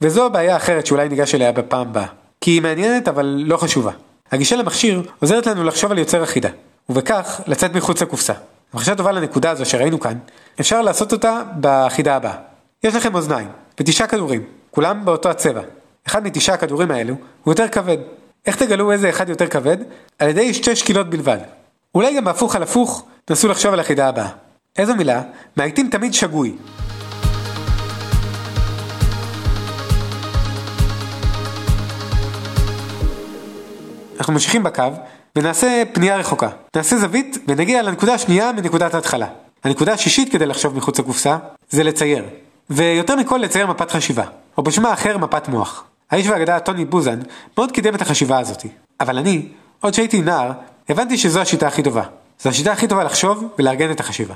וזו 0.01 0.25
הבעיה 0.25 0.53
האחרת 0.53 0.85
שאולי 0.85 1.09
ניגש 1.09 1.35
אליה 1.35 1.51
בפעם 1.51 1.87
הבאה, 1.87 2.07
כי 2.41 2.51
היא 2.51 2.61
מעניינת 2.61 3.07
אבל 3.07 3.43
לא 3.45 3.57
חשובה. 3.57 3.91
הגישה 4.31 4.55
למכשיר 4.55 5.01
עוזרת 5.19 5.47
לנו 5.47 5.63
לחשוב 5.63 5.91
על 5.91 5.97
יוצר 5.97 6.23
החידה, 6.23 6.49
ובכך 6.89 7.41
לצאת 7.47 7.75
מחוץ 7.75 8.01
לקופסה. 8.01 8.33
המחשה 8.73 8.95
טובה 8.95 9.11
לנקודה 9.11 9.51
הזו 9.51 9.65
שראינו 9.65 9.99
כאן, 9.99 10.17
אפשר 10.59 10.81
לעשות 10.81 11.13
אותה 11.13 11.41
בחידה 11.61 12.15
הבאה. 12.15 12.35
יש 12.83 12.95
לכם 12.95 13.15
אוזניים, 13.15 13.49
ותשעה 13.79 14.07
כדורים, 14.07 14.43
כולם 14.71 15.05
באותו 15.05 15.29
הצבע. 15.29 15.61
אחד 16.07 16.23
מתשעה 16.23 16.55
הכדורים 16.55 16.91
האלו 16.91 17.15
הוא 17.43 17.51
יותר 17.51 17.67
כבד. 17.67 17.97
איך 18.45 18.55
תגלו 18.55 18.91
איזה 18.91 19.09
אחד 19.09 19.29
יותר 19.29 19.47
כבד? 19.47 19.77
על 20.19 20.29
ידי 20.29 20.53
שתי 20.53 20.75
שקילות 20.75 21.09
בלבד. 21.09 21.37
אולי 21.95 22.15
גם 22.17 22.25
בהפוך 22.25 22.55
על 22.55 22.63
הפוך, 22.63 23.05
נסו 23.29 23.47
לחשוב 23.47 23.73
על 23.73 23.79
החידה 23.79 24.07
הבאה. 24.07 24.29
איזו 24.77 24.95
מילה 24.95 25.21
מאייתים 25.57 25.89
תמיד 25.89 26.13
שגוי. 26.13 26.55
אנחנו 34.19 34.33
ממשיכים 34.33 34.63
בקו 34.63 34.83
ונעשה 35.35 35.83
פנייה 35.93 36.17
רחוקה. 36.17 36.49
נעשה 36.75 36.97
זווית 36.97 37.37
ונגיע 37.47 37.81
לנקודה 37.81 38.13
השנייה 38.13 38.51
מנקודת 38.51 38.93
ההתחלה. 38.93 39.27
הנקודה 39.63 39.93
השישית 39.93 40.31
כדי 40.31 40.45
לחשוב 40.45 40.77
מחוץ 40.77 40.99
לקופסה 40.99 41.37
זה 41.69 41.83
לצייר. 41.83 42.25
ויותר 42.69 43.15
מכל 43.15 43.37
לצייר 43.37 43.67
מפת 43.67 43.91
חשיבה, 43.91 44.23
או 44.57 44.63
בשמה 44.63 44.93
אחר 44.93 45.17
מפת 45.17 45.47
מוח. 45.47 45.83
האיש 46.11 46.27
והאגדה 46.27 46.59
טוני 46.59 46.85
בוזן 46.85 47.19
מאוד 47.57 47.71
קידם 47.71 47.95
את 47.95 48.01
החשיבה 48.01 48.39
הזאתי. 48.39 48.67
אבל 48.99 49.17
אני, 49.17 49.47
עוד 49.81 49.93
שהייתי 49.93 50.21
נער, 50.21 50.51
הבנתי 50.89 51.17
שזו 51.17 51.39
השיטה 51.39 51.67
הכי 51.67 51.83
טובה. 51.83 52.03
זו 52.39 52.49
השיטה 52.49 52.71
הכי 52.71 52.87
טובה 52.87 53.03
לחשוב 53.03 53.47
ולארגן 53.59 53.91
את 53.91 53.99
החשיבה. 53.99 54.33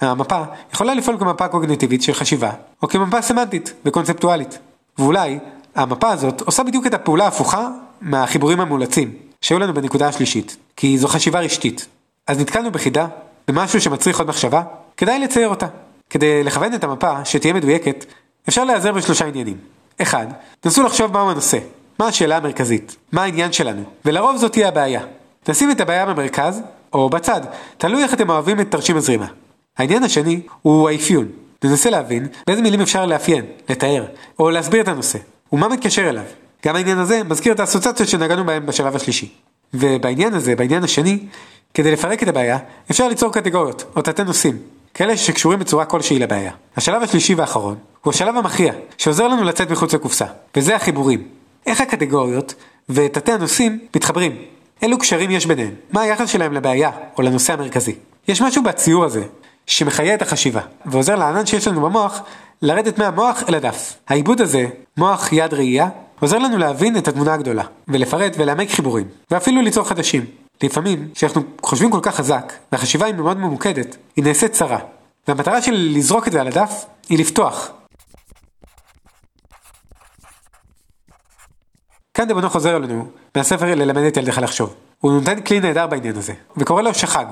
המפה 0.00 0.42
יכולה 0.72 0.94
לפעול 0.94 1.18
כמפה 1.18 1.48
קוגניטיבית 1.48 2.02
של 2.02 2.12
חשיבה, 2.12 2.50
או 2.82 2.88
כמפה 2.88 3.22
סמנטית 3.22 3.72
וקונספטואלית. 3.84 4.58
ואולי, 4.98 5.38
המפה 5.74 6.10
הזאת 6.10 6.40
עושה 6.40 6.62
בדיוק 6.62 6.86
את 6.86 6.94
הפעולה 6.94 7.24
ההפוכה 7.24 7.68
מהחיבורים 8.00 8.60
המאולצים, 8.60 9.14
שהיו 9.40 9.58
לנו 9.58 9.74
בנקודה 9.74 10.08
השלישית, 10.08 10.56
כי 10.76 10.98
זו 10.98 11.08
חשיבה 11.08 11.40
רשתית. 11.40 11.86
אז 12.26 12.38
נתקלנו 12.38 12.70
בחידה, 12.70 13.06
במשהו 13.48 13.80
שמצריך 13.80 14.18
עוד 14.18 14.28
מחשבה, 14.28 14.62
כדאי 14.96 15.18
לצייר 15.18 15.48
אותה. 15.48 15.66
כדי 16.10 16.44
לכוון 16.44 16.74
את 16.74 16.84
המפה, 16.84 17.24
שתהיה 17.24 17.54
מדויקת, 17.54 18.04
אפשר 18.48 18.64
להיעזר 18.64 18.92
בשלושה 18.92 19.26
עניינים. 19.26 19.56
אחד, 20.02 20.26
תנסו 20.60 20.82
לחשוב 20.82 21.12
מהו 21.12 21.30
הנושא, 21.30 21.58
מה 21.98 22.06
השאלה 22.06 22.36
המרכזית, 22.36 22.96
מה 23.12 23.22
העניין 23.22 23.52
שלנו, 23.52 23.82
ולרוב 24.04 24.36
זאת 24.36 24.52
תהיה 24.52 24.68
הבעיה. 24.68 25.00
נשים 25.48 25.70
את 25.70 25.80
הבעיה 25.80 26.06
במרכז, 26.06 26.62
או 26.92 27.10
בצד, 27.10 27.40
תלוי 27.78 28.02
איך 28.02 28.14
אתם 28.14 28.30
אוהבים 28.30 28.60
את 28.60 28.70
תרשים 28.70 28.96
הזרימה. 28.96 29.26
העניין 29.78 30.02
השני 30.02 30.40
הוא 30.62 30.88
האפיון. 30.90 31.28
ננסה 31.64 31.90
להבין 31.90 32.26
באיזה 32.46 32.62
מילים 32.62 32.80
אפשר 32.80 33.06
לאפיין, 33.06 33.44
לתאר, 33.68 34.04
או 34.38 34.50
להסביר 34.50 34.82
את 34.82 34.88
הנושא, 34.88 35.18
ומה 35.52 35.68
מתקשר 35.68 36.08
אליו. 36.08 36.24
גם 36.66 36.76
העניין 36.76 36.98
הזה 36.98 37.22
מזכיר 37.24 37.52
את 37.52 37.60
האסוציאציות 37.60 38.08
שנגענו 38.08 38.44
בהן 38.44 38.66
בשלב 38.66 38.96
השלישי. 38.96 39.32
ובעניין 39.74 40.34
הזה, 40.34 40.56
בעניין 40.56 40.84
השני, 40.84 41.18
כדי 41.74 41.92
לפרק 41.92 42.22
את 42.22 42.28
הבעיה, 42.28 42.58
אפשר 42.90 43.08
ליצור 43.08 43.32
קטגוריות, 43.32 43.84
או 43.96 44.02
תתי 44.02 44.24
נושאים, 44.24 44.58
כאלה 44.94 45.16
שקשורים 45.16 45.58
בצורה 45.58 45.84
כלשהי 45.84 46.18
לבעיה. 46.18 46.52
השלב 46.76 47.02
השלישי 47.02 47.34
והאחרון 47.34 47.76
הוא 48.02 48.10
השלב 48.10 48.36
המכריע, 48.36 48.72
שעוזר 48.98 49.28
לנו 49.28 49.44
לצאת 49.44 49.70
מחוץ 49.70 49.94
לקופסה, 49.94 50.24
וזה 50.56 50.76
החיבורים. 50.76 51.28
איך 51.66 51.80
הקטגוריות 51.80 52.54
ותתי 52.88 53.32
הנושאים 53.32 53.78
מתחברים? 53.96 54.36
אילו 54.82 54.98
קשרים 54.98 55.30
יש 55.30 55.46
ביניהם? 55.46 55.74
מה 55.92 56.00
היחס 56.00 56.28
שלהם 56.28 56.52
לבעיה 56.52 56.90
או 57.18 57.22
לנושא 57.22 57.52
המרכזי? 57.52 57.94
יש 58.28 58.42
משהו 58.42 58.62
בציור 58.62 59.04
הזה 59.04 59.24
שמחיה 59.66 60.14
את 60.14 60.22
החשיבה, 60.22 60.60
ועוזר 60.86 61.16
לענן 61.16 61.46
שיש 61.46 61.68
לנו 61.68 61.80
במוח 61.80 62.20
לרדת 62.62 62.98
מהמוח 62.98 63.42
אל 63.48 63.54
הדף. 63.54 63.94
העיבוד 64.08 64.40
הזה, 64.40 64.66
מוח 64.96 65.32
יד 65.32 65.54
ראייה, 65.54 65.88
עוזר 66.20 66.38
לנו 66.38 66.58
להבין 66.58 66.96
את 66.96 67.08
התמונה 67.08 67.34
הגדולה, 67.34 67.64
ולפרט 67.88 68.32
ולעמק 68.38 68.70
חיבורים, 68.70 69.06
ואפילו 69.30 69.62
ליצור 69.62 69.84
חדשים. 69.84 70.24
לפעמים, 70.62 71.08
כשאנחנו 71.14 71.42
חושבים 71.62 71.90
כל 71.90 72.00
כך 72.02 72.14
חזק, 72.14 72.52
והחשיבה 72.72 73.06
היא 73.06 73.14
מאוד 73.14 73.36
ממוקדת, 73.36 73.96
היא 74.16 74.24
נעשית 74.24 74.52
צרה. 74.52 74.78
והמטרה 75.28 75.62
של 75.62 75.72
לזרוק 75.72 76.26
את 76.28 76.32
זה 76.32 76.40
על 76.40 76.46
הדף, 76.46 76.84
היא 77.08 77.18
לפתוח. 77.18 77.70
כאן 82.14 82.28
דבנו 82.28 82.50
חוזר 82.50 82.76
אלינו, 82.76 83.06
מהספר 83.36 83.74
ללמד 83.74 84.02
את 84.02 84.16
ילדיך 84.16 84.38
לחשוב. 84.38 84.74
הוא 85.00 85.12
נותן 85.12 85.40
כלי 85.40 85.60
נהדר 85.60 85.86
בעניין 85.86 86.16
הזה, 86.16 86.32
וקורא 86.56 86.82
לו 86.82 86.94
שחג. 86.94 87.26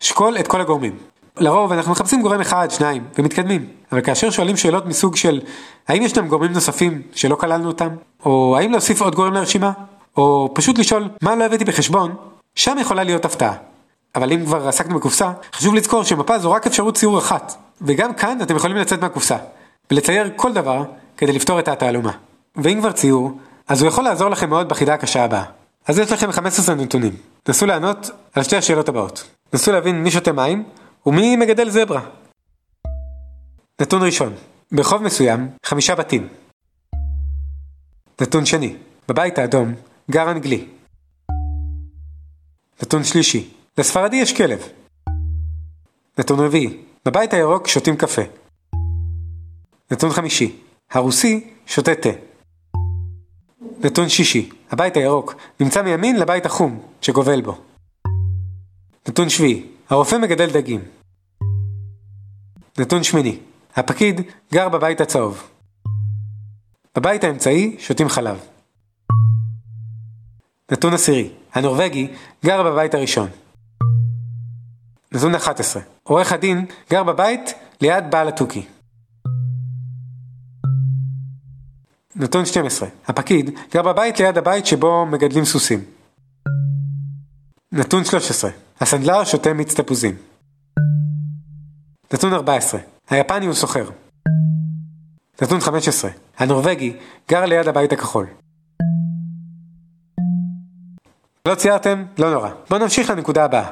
שקול 0.00 0.36
את 0.36 0.48
כל 0.48 0.60
הגורמים. 0.60 0.98
לרוב 1.36 1.72
אנחנו 1.72 1.92
מחפשים 1.92 2.22
גורם 2.22 2.40
אחד, 2.40 2.70
שניים, 2.70 3.04
ומתקדמים. 3.18 3.66
אבל 3.92 4.00
כאשר 4.00 4.30
שואלים 4.30 4.56
שאלות 4.56 4.86
מסוג 4.86 5.16
של 5.16 5.40
האם 5.88 6.02
ישנם 6.02 6.28
גורמים 6.28 6.52
נוספים 6.52 7.02
שלא 7.14 7.36
כללנו 7.36 7.68
אותם, 7.68 7.88
או 8.24 8.56
האם 8.58 8.72
להוסיף 8.72 9.02
עוד 9.02 9.14
גורם 9.14 9.32
לרשימה, 9.32 9.72
או 10.16 10.50
פשוט 10.54 10.78
לשאול 10.78 11.08
מה 11.22 11.36
לא 11.36 11.44
הבאתי 11.44 11.64
בחשבון, 11.64 12.14
שם 12.58 12.76
יכולה 12.80 13.04
להיות 13.04 13.24
הפתעה. 13.24 13.54
אבל 14.14 14.32
אם 14.32 14.44
כבר 14.44 14.68
עסקנו 14.68 14.98
בקופסה, 14.98 15.32
חשוב 15.54 15.74
לזכור 15.74 16.04
שמפה 16.04 16.38
זו 16.38 16.52
רק 16.52 16.66
אפשרות 16.66 16.96
ציור 16.96 17.18
אחת, 17.18 17.54
וגם 17.80 18.14
כאן 18.14 18.38
אתם 18.42 18.56
יכולים 18.56 18.76
לצאת 18.76 19.00
מהקופסה, 19.00 19.36
ולצייר 19.90 20.30
כל 20.36 20.52
דבר 20.52 20.84
כדי 21.16 21.32
לפתור 21.32 21.58
את 21.58 21.68
התעלומה. 21.68 22.12
ואם 22.56 22.78
כבר 22.80 22.92
ציור, 22.92 23.38
אז 23.68 23.82
הוא 23.82 23.88
יכול 23.88 24.04
לעזור 24.04 24.28
לכם 24.28 24.50
מאוד 24.50 24.68
בחידה 24.68 24.94
הקשה 24.94 25.24
הבאה. 25.24 25.44
אז 25.86 25.98
יש 25.98 26.12
לכם 26.12 26.32
15 26.32 26.74
נתונים. 26.74 27.16
נסו 27.48 27.66
לענות 27.66 28.10
על 28.34 28.42
שתי 28.42 28.56
השאלות 28.56 28.88
הבאות. 28.88 29.24
נסו 29.52 29.72
להבין 29.72 30.02
מי 30.02 30.10
שותה 30.10 30.32
מים 30.32 30.64
ומי 31.06 31.36
מגדל 31.36 31.70
זברה. 31.70 32.00
נתון 33.80 34.02
ראשון, 34.02 34.32
ברחוב 34.72 35.02
מסוים, 35.02 35.48
חמישה 35.66 35.94
בתים. 35.94 36.28
נתון 38.20 38.46
שני, 38.46 38.76
בבית 39.08 39.38
האדום, 39.38 39.74
גר 40.10 40.30
אנגלי. 40.30 40.77
נתון 42.82 43.04
שלישי, 43.04 43.50
לספרדי 43.78 44.16
יש 44.16 44.36
כלב. 44.36 44.68
נתון 46.18 46.40
רביעי, 46.40 46.82
בבית 47.06 47.32
הירוק 47.32 47.68
שותים 47.68 47.96
קפה. 47.96 48.22
נתון 49.90 50.10
חמישי, 50.10 50.56
הרוסי 50.90 51.50
שותה 51.66 51.94
תה. 51.94 52.08
נתון 53.84 54.08
שישי, 54.08 54.50
הבית 54.70 54.96
הירוק 54.96 55.34
נמצא 55.60 55.82
מימין 55.82 56.16
לבית 56.16 56.46
החום 56.46 56.82
שגובל 57.00 57.40
בו. 57.40 57.58
נתון 59.08 59.28
שביעי, 59.28 59.66
הרופא 59.90 60.16
מגדל 60.16 60.50
דגים. 60.50 60.80
נתון 62.78 63.02
שמיני, 63.02 63.38
הפקיד 63.74 64.20
גר 64.52 64.68
בבית 64.68 65.00
הצהוב. 65.00 65.50
בבית 66.96 67.24
האמצעי 67.24 67.76
שותים 67.78 68.08
חלב. 68.08 68.40
נתון 70.72 70.94
עשירי, 70.94 71.30
הנורבגי 71.54 72.08
גר 72.44 72.62
בבית 72.62 72.94
הראשון. 72.94 73.28
נתון 75.12 75.34
11, 75.34 75.82
עורך 76.02 76.32
הדין 76.32 76.66
גר 76.90 77.02
בבית 77.02 77.54
ליד 77.80 78.04
בעל 78.10 78.28
התוכי. 78.28 78.66
נתון 82.16 82.46
12, 82.46 82.88
הפקיד 83.06 83.50
גר 83.74 83.82
בבית 83.82 84.20
ליד 84.20 84.38
הבית 84.38 84.66
שבו 84.66 85.06
מגדלים 85.06 85.44
סוסים. 85.44 85.84
נתון 87.72 88.04
13, 88.04 88.50
הסנדלר 88.80 89.24
שותה 89.24 89.52
מיץ 89.52 89.74
תפוזים. 89.74 90.16
נתון 92.12 92.32
14, 92.32 92.80
היפני 93.10 93.46
הוא 93.46 93.54
סוחר. 93.54 93.90
נתון 95.42 95.60
15, 95.60 96.10
הנורבגי 96.38 96.96
גר 97.28 97.44
ליד 97.44 97.68
הבית 97.68 97.92
הכחול. 97.92 98.26
לא 101.48 101.54
ציירתם? 101.54 102.04
לא 102.18 102.30
נורא. 102.30 102.48
בואו 102.70 102.80
נמשיך 102.80 103.10
לנקודה 103.10 103.44
הבאה. 103.44 103.64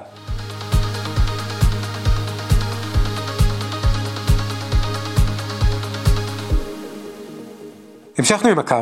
המשכנו 8.18 8.48
עם 8.48 8.58
הקו, 8.58 8.76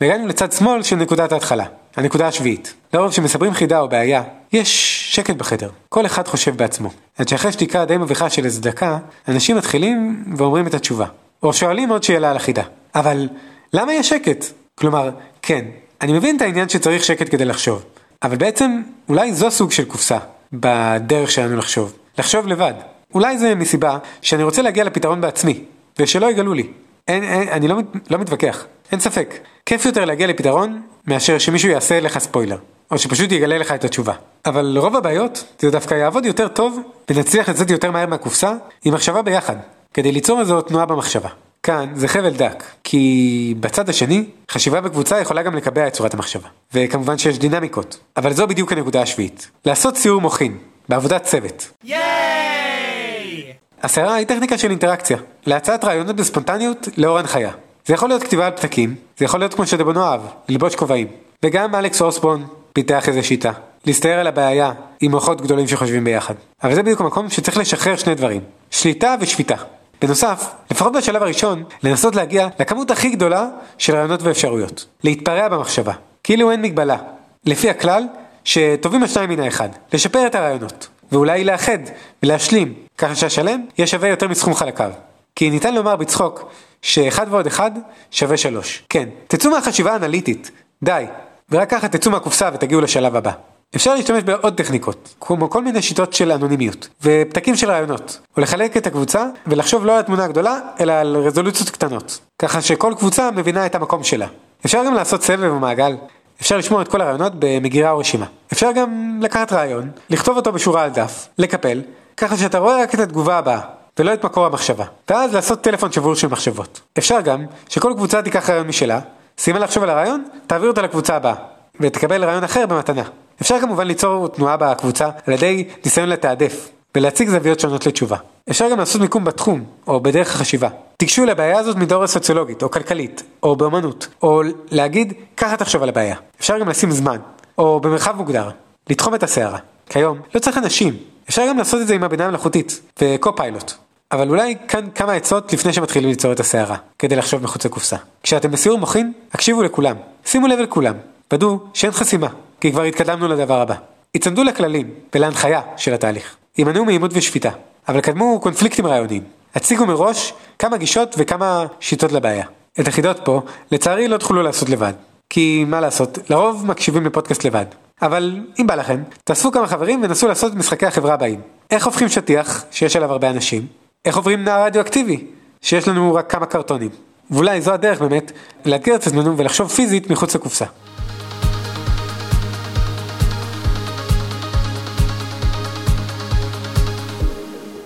והגענו 0.00 0.26
לצד 0.26 0.52
שמאל 0.52 0.82
של 0.82 0.96
נקודת 0.96 1.32
ההתחלה, 1.32 1.64
הנקודה 1.96 2.28
השביעית. 2.28 2.74
לרוב 2.94 3.10
כשמספרים 3.10 3.52
חידה 3.52 3.80
או 3.80 3.88
בעיה, 3.88 4.22
יש 4.52 4.98
שקט 5.14 5.36
בחדר, 5.36 5.70
כל 5.88 6.06
אחד 6.06 6.28
חושב 6.28 6.56
בעצמו. 6.56 6.90
עד 7.18 7.28
שאחרי 7.28 7.52
שתיקה 7.52 7.84
די 7.84 7.96
מביכה 7.96 8.30
של 8.30 8.44
איזה 8.44 8.60
דקה, 8.60 8.98
אנשים 9.28 9.56
מתחילים 9.56 10.24
ואומרים 10.36 10.66
את 10.66 10.74
התשובה. 10.74 11.06
או 11.42 11.52
שואלים 11.52 11.88
עוד 11.88 12.02
שאלה 12.02 12.30
על 12.30 12.36
החידה. 12.36 12.62
אבל 12.94 13.28
למה 13.72 13.92
יש 13.92 14.08
שקט? 14.08 14.44
כלומר, 14.74 15.10
כן, 15.42 15.64
אני 16.00 16.12
מבין 16.12 16.36
את 16.36 16.42
העניין 16.42 16.68
שצריך 16.68 17.04
שקט 17.04 17.30
כדי 17.30 17.44
לחשוב, 17.44 17.84
אבל 18.22 18.36
בעצם 18.36 18.82
אולי 19.08 19.32
זו 19.32 19.50
סוג 19.50 19.72
של 19.72 19.84
קופסה, 19.84 20.18
בדרך 20.52 21.30
שלנו 21.30 21.56
לחשוב. 21.56 21.92
לחשוב 22.18 22.46
לבד. 22.46 22.74
אולי 23.14 23.38
זה 23.38 23.54
מסיבה 23.54 23.98
שאני 24.22 24.42
רוצה 24.42 24.62
להגיע 24.62 24.84
לפתרון 24.84 25.20
בעצמי, 25.20 25.64
ושלא 25.98 26.30
יגלו 26.30 26.54
לי. 26.54 26.66
אין, 27.08 27.22
אין, 27.22 27.48
אני 27.48 27.68
לא, 27.68 27.76
לא 28.10 28.18
מתווכח, 28.18 28.66
אין 28.92 29.00
ספק. 29.00 29.34
כיף 29.66 29.86
יותר 29.86 30.04
להגיע 30.04 30.26
לפתרון 30.26 30.82
מאשר 31.06 31.38
שמישהו 31.38 31.68
יעשה 31.68 32.00
לך 32.00 32.18
ספוילר, 32.18 32.56
או 32.90 32.98
שפשוט 32.98 33.32
יגלה 33.32 33.58
לך 33.58 33.72
את 33.72 33.84
התשובה. 33.84 34.12
אבל 34.46 34.78
רוב 34.78 34.96
הבעיות 34.96 35.44
זה 35.58 35.70
דווקא 35.70 35.94
יעבוד 35.94 36.24
יותר 36.24 36.48
טוב 36.48 36.80
ונצליח 37.10 37.48
לצאת 37.48 37.70
יותר 37.70 37.90
מהר 37.90 38.06
מהקופסה 38.06 38.52
עם 38.84 38.94
מחשבה 38.94 39.22
ביחד, 39.22 39.56
כדי 39.94 40.12
ליצור 40.12 40.40
איזו 40.40 40.60
תנועה 40.60 40.86
במחשבה. 40.86 41.28
כאן 41.68 41.88
זה 41.94 42.08
חבל 42.08 42.30
דק, 42.30 42.64
כי 42.84 43.54
בצד 43.60 43.88
השני, 43.88 44.24
חשיבה 44.50 44.80
בקבוצה 44.80 45.20
יכולה 45.20 45.42
גם 45.42 45.54
לקבע 45.54 45.86
את 45.86 45.92
צורת 45.92 46.14
המחשבה. 46.14 46.48
וכמובן 46.74 47.18
שיש 47.18 47.38
דינמיקות. 47.38 47.98
אבל 48.16 48.32
זו 48.32 48.46
בדיוק 48.46 48.72
הנקודה 48.72 49.02
השביעית. 49.02 49.50
לעשות 49.64 49.96
סיור 49.96 50.20
מוחין, 50.20 50.58
בעבודת 50.88 51.22
צוות. 51.22 51.70
ייי! 51.84 53.52
הסערה 53.82 54.14
היא 54.14 54.26
טכניקה 54.26 54.58
של 54.58 54.70
אינטראקציה, 54.70 55.18
להצעת 55.46 55.84
רעיונות 55.84 56.16
בספונטניות 56.16 56.88
לאור 56.96 57.18
הנחיה. 57.18 57.50
זה 57.86 57.94
יכול 57.94 58.08
להיות 58.08 58.22
כתיבה 58.22 58.46
על 58.46 58.52
פתקים, 58.52 58.94
זה 59.18 59.24
יכול 59.24 59.40
להיות 59.40 59.54
כמו 59.54 59.66
שדבונו 59.66 60.04
אהב, 60.04 60.20
ללבוש 60.48 60.76
כובעים. 60.76 61.06
וגם 61.44 61.74
אלכס 61.74 62.02
אוסבון 62.02 62.46
פיתח 62.72 63.08
איזה 63.08 63.22
שיטה, 63.22 63.52
להסתער 63.86 64.18
על 64.18 64.26
הבעיה 64.26 64.72
עם 65.00 65.10
מוחות 65.10 65.40
גדולים 65.40 65.66
שחושבים 65.66 66.04
ביחד. 66.04 66.34
אבל 66.62 66.74
זה 66.74 66.82
בדיוק 66.82 67.00
המקום 67.00 67.30
שצריך 67.30 67.56
לשחרר 67.56 67.96
שני 67.96 68.14
דברים, 68.14 68.40
שליטה 68.70 69.14
ושפיטה. 69.20 69.56
בנוסף, 70.02 70.50
לפחות 70.70 70.92
בשלב 70.92 71.22
הראשון, 71.22 71.64
לנסות 71.82 72.16
להגיע 72.16 72.48
לכמות 72.60 72.90
הכי 72.90 73.10
גדולה 73.10 73.48
של 73.78 73.94
רעיונות 73.94 74.22
ואפשרויות. 74.22 74.86
להתפרע 75.04 75.48
במחשבה, 75.48 75.92
כאילו 76.24 76.50
אין 76.50 76.62
מגבלה. 76.62 76.96
לפי 77.44 77.70
הכלל, 77.70 78.04
שטובים 78.44 79.02
השניים 79.02 79.30
מן 79.30 79.40
האחד. 79.40 79.68
לשפר 79.92 80.26
את 80.26 80.34
הרעיונות, 80.34 80.88
ואולי 81.12 81.44
לאחד 81.44 81.78
ולהשלים, 82.22 82.74
ככה 82.98 83.14
שהשלם 83.14 83.60
יהיה 83.78 83.86
שווה 83.86 84.08
יותר 84.08 84.28
מסכום 84.28 84.54
חלקיו. 84.54 84.90
כי 85.36 85.50
ניתן 85.50 85.74
לומר 85.74 85.96
בצחוק, 85.96 86.50
שאחד 86.82 87.26
ועוד 87.30 87.46
אחד 87.46 87.70
שווה 88.10 88.36
שלוש. 88.36 88.82
כן, 88.88 89.08
תצאו 89.28 89.50
מהחשיבה 89.50 89.92
האנליטית, 89.92 90.50
די, 90.82 91.04
ורק 91.50 91.70
ככה 91.70 91.88
תצאו 91.88 92.10
מהקופסה 92.10 92.50
ותגיעו 92.54 92.80
לשלב 92.80 93.16
הבא. 93.16 93.32
אפשר 93.76 93.94
להשתמש 93.94 94.22
בעוד 94.22 94.54
טכניקות, 94.54 95.14
כמו 95.20 95.50
כל 95.50 95.62
מיני 95.62 95.82
שיטות 95.82 96.12
של 96.12 96.32
אנונימיות, 96.32 96.88
ופתקים 97.02 97.56
של 97.56 97.70
רעיונות, 97.70 98.20
או 98.36 98.42
לחלק 98.42 98.76
את 98.76 98.86
הקבוצה 98.86 99.26
ולחשוב 99.46 99.86
לא 99.86 99.92
על 99.92 100.00
התמונה 100.00 100.24
הגדולה, 100.24 100.58
אלא 100.80 100.92
על 100.92 101.16
רזולוציות 101.16 101.70
קטנות, 101.70 102.18
ככה 102.38 102.60
שכל 102.60 102.94
קבוצה 102.98 103.30
מבינה 103.30 103.66
את 103.66 103.74
המקום 103.74 104.04
שלה. 104.04 104.26
אפשר 104.66 104.84
גם 104.84 104.94
לעשות 104.94 105.22
סבב 105.22 105.50
או 105.50 105.58
מעגל, 105.58 105.96
אפשר 106.40 106.56
לשמור 106.56 106.82
את 106.82 106.88
כל 106.88 107.00
הרעיונות 107.00 107.32
במגירה 107.38 107.90
או 107.90 107.98
רשימה. 107.98 108.26
אפשר 108.52 108.72
גם 108.72 109.20
לקחת 109.22 109.52
רעיון, 109.52 109.90
לכתוב 110.10 110.36
אותו 110.36 110.52
בשורה 110.52 110.84
על 110.84 110.90
דף, 110.90 111.28
לקפל, 111.38 111.82
ככה 112.16 112.36
שאתה 112.36 112.58
רואה 112.58 112.82
רק 112.82 112.94
את 112.94 113.00
התגובה 113.00 113.38
הבאה, 113.38 113.60
ולא 113.98 114.14
את 114.14 114.24
מקור 114.24 114.46
המחשבה, 114.46 114.84
ואז 115.10 115.34
לעשות 115.34 115.60
טלפון 115.60 115.92
שבור 115.92 116.14
של 116.14 116.28
מחשבות. 116.28 116.80
אפשר 116.98 117.20
גם 117.20 117.44
שכל 117.68 117.92
קבוצה 117.96 118.22
תיקח 118.22 118.50
רעיון 118.50 118.66
משלה, 118.66 119.00
סיימה 119.38 119.58
לחשוב 119.58 119.82
על 119.82 119.90
הרעיון, 119.90 120.24
תעביר 120.46 120.68
אותה 120.68 120.82
לקבוצה 120.82 121.16
הבאה, 121.16 121.34
ותקבל 121.80 122.24
רעיון 122.24 122.44
אחר 122.44 122.66
במתנה. 122.66 123.02
אפשר 123.42 123.60
כמובן 123.60 123.86
ליצור 123.86 124.28
תנועה 124.28 124.56
בקבוצה 124.56 125.08
על 125.26 125.34
ידי 125.34 125.64
ניסיון 125.84 126.08
לתעדף 126.08 126.68
ולהציג 126.96 127.28
זוויות 127.28 127.60
שונות 127.60 127.86
לתשובה. 127.86 128.16
אפשר 128.50 128.70
גם 128.70 128.78
לעשות 128.78 129.00
מיקום 129.00 129.24
בתחום 129.24 129.64
או 129.86 130.00
בדרך 130.00 130.34
החשיבה. 130.34 130.68
תיגשו 130.96 131.24
לבעיה 131.24 131.58
הזאת 131.58 131.76
מתיאוריה 131.76 132.08
סוציולוגית 132.08 132.62
או 132.62 132.70
כלכלית 132.70 133.22
או 133.42 133.56
באמנות 133.56 134.08
או 134.22 134.42
להגיד 134.70 135.12
ככה 135.36 135.56
תחשוב 135.56 135.82
על 135.82 135.88
הבעיה. 135.88 136.16
אפשר 136.40 136.58
גם 136.58 136.68
לשים 136.68 136.90
זמן 136.90 137.18
או 137.58 137.80
במרחב 137.80 138.16
מוגדר, 138.16 138.50
לתחום 138.90 139.14
את 139.14 139.22
הסערה. 139.22 139.58
כיום 139.86 140.18
לא 140.34 140.40
צריך 140.40 140.58
אנשים, 140.58 140.96
אפשר 141.28 141.48
גם 141.48 141.58
לעשות 141.58 141.80
את 141.80 141.86
זה 141.86 141.94
עם 141.94 142.04
הבינה 142.04 142.26
המלאכותית 142.26 142.80
וקו-פיילוט. 143.00 143.72
אבל 144.12 144.28
אולי 144.28 144.56
כאן 144.68 144.88
כמה 144.94 145.12
עצות 145.12 145.52
לפני 145.52 145.72
שמתחילים 145.72 146.10
ליצור 146.10 146.32
את 146.32 146.40
הסערה, 146.40 146.76
כדי 146.98 147.16
לחשוב 147.16 147.42
מחוץ 147.42 147.64
לקופסה. 147.64 147.96
כשאתם 148.22 148.50
בסיור 148.50 148.78
מוחין, 148.78 149.12
הקשיבו 149.32 149.62
לכולם, 149.62 149.96
שימו 150.24 150.46
לב 150.46 150.58
לכולם, 150.58 150.94
ודאו 151.32 151.58
שאין 151.74 151.92
חסימה, 151.92 152.28
כי 152.60 152.72
כבר 152.72 152.82
התקדמנו 152.82 153.28
לדבר 153.28 153.60
הבא. 153.60 153.74
היצמדו 154.14 154.44
לכללים 154.44 154.90
ולהנחיה 155.14 155.60
של 155.76 155.94
התהליך. 155.94 156.36
הימנעו 156.56 156.84
מעימות 156.84 157.10
ושפיטה, 157.14 157.50
אבל 157.88 158.00
קדמו 158.00 158.40
קונפליקטים 158.40 158.86
רעיוניים. 158.86 159.22
הציגו 159.54 159.86
מראש 159.86 160.32
כמה 160.58 160.76
גישות 160.76 161.14
וכמה 161.18 161.66
שיטות 161.80 162.12
לבעיה. 162.12 162.44
את 162.80 162.88
החידות 162.88 163.20
פה, 163.24 163.42
לצערי 163.72 164.08
לא 164.08 164.16
תוכלו 164.16 164.42
לעשות 164.42 164.68
לבד. 164.68 164.92
כי 165.30 165.64
מה 165.68 165.80
לעשות, 165.80 166.18
לרוב 166.30 166.66
מקשיבים 166.66 167.06
לפודקאסט 167.06 167.44
לבד. 167.44 167.64
אבל 168.02 168.40
אם 168.60 168.66
בא 168.66 168.74
לכם, 168.74 169.02
תאספו 169.24 169.52
כמה 169.52 169.66
חברים 169.66 170.02
ונסו 170.02 170.28
לעשות 170.28 170.52
את 170.52 170.56
משחקי 170.56 170.86
החברה 170.86 171.14
הבאים. 171.14 171.40
איך 171.70 171.86
הופכים 171.86 172.08
שטיח, 172.08 172.64
שיש 172.70 172.96
עליו 172.96 173.12
הרבה 173.12 173.30
אנשים? 173.30 173.66
איך 174.04 174.16
עוברים 174.16 174.44
נער 174.44 174.64
רדיואקטיבי, 174.64 175.24
שיש 175.62 175.88
לנו 175.88 176.14
רק 176.14 176.32
כמה 176.32 176.46
קרטונים? 176.46 176.90
ואולי 177.30 177.60
זו 177.60 177.72
הדרך 177.72 178.00
באמת, 178.00 178.32
לאתגר 178.64 178.94
את 178.94 179.06
עצמנו 179.06 179.36
ולחשוב 179.36 179.68
פיזית 179.68 180.10
מחוץ 180.10 180.34
לקופסה. 180.34 180.64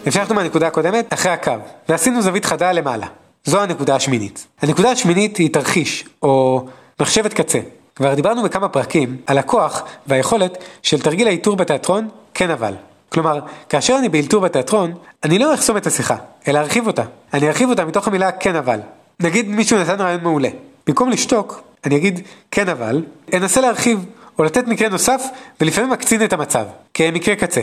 המשכנו 0.07 0.35
מהנקודה 0.35 0.67
הקודמת 0.67 1.13
אחרי 1.13 1.33
הקו, 1.33 1.53
ועשינו 1.89 2.23
זווית 2.23 2.45
חדה 2.45 2.73
למעלה. 2.73 3.07
זו 3.45 3.63
הנקודה 3.63 3.97
השמינית. 3.97 4.47
הנקודה 4.63 4.91
השמינית 4.91 5.37
היא 5.37 5.53
תרחיש, 5.53 6.05
או 6.23 6.65
מחשבת 7.01 7.35
קצה. 7.35 7.59
כבר 7.97 8.15
דיברנו 8.15 8.43
בכמה 8.43 8.69
פרקים 8.69 9.17
על 9.27 9.39
הכוח 9.39 9.83
והיכולת 10.07 10.65
של 10.83 11.01
תרגיל 11.01 11.27
האיתור 11.27 11.57
בתיאטרון, 11.57 12.09
כן 12.35 12.51
אבל. 12.51 12.75
כלומר, 13.09 13.41
כאשר 13.69 13.97
אני 13.99 14.09
באלתור 14.09 14.41
בתיאטרון, 14.41 14.95
אני 15.25 15.39
לא 15.39 15.55
אחסום 15.55 15.77
את 15.77 15.87
השיחה, 15.87 16.17
אלא 16.49 16.59
ארחיב 16.59 16.87
אותה. 16.87 17.03
אני 17.35 17.49
ארחיב 17.49 17.69
אותה 17.69 17.85
מתוך 17.85 18.09
המילה 18.09 18.33
כן 18.33 18.57
אבל. 18.57 18.81
נגיד 19.21 19.49
מישהו 19.49 19.79
נתן 19.79 20.01
רעיון 20.01 20.23
מעולה. 20.23 20.49
במקום 20.87 21.11
לשתוק, 21.11 21.63
אני 21.85 21.97
אגיד 21.97 22.21
כן 22.51 22.69
אבל, 22.69 23.03
אנסה 23.33 23.61
להרחיב 23.61 24.05
או 24.39 24.45
לתת 24.45 24.67
מקרה 24.67 24.89
נוסף, 24.89 25.25
ולפעמים 25.61 25.91
מקצין 25.91 26.25
את 26.25 26.33
המצב, 26.33 26.65
כמקרה 26.95 27.37
קצה. 27.37 27.61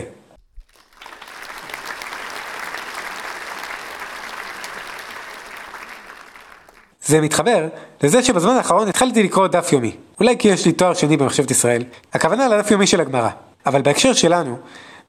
זה 7.04 7.20
מתחבר 7.20 7.68
לזה 8.02 8.22
שבזמן 8.22 8.56
האחרון 8.56 8.88
התחלתי 8.88 9.22
לקרוא 9.22 9.46
דף 9.46 9.72
יומי. 9.72 9.96
אולי 10.20 10.38
כי 10.38 10.48
יש 10.48 10.66
לי 10.66 10.72
תואר 10.72 10.94
שני 10.94 11.16
במחשבת 11.16 11.50
ישראל, 11.50 11.84
הכוונה 12.12 12.48
לדף 12.48 12.70
יומי 12.70 12.86
של 12.86 13.00
הגמרא. 13.00 13.28
אבל 13.66 13.82
בהקשר 13.82 14.12
שלנו, 14.12 14.56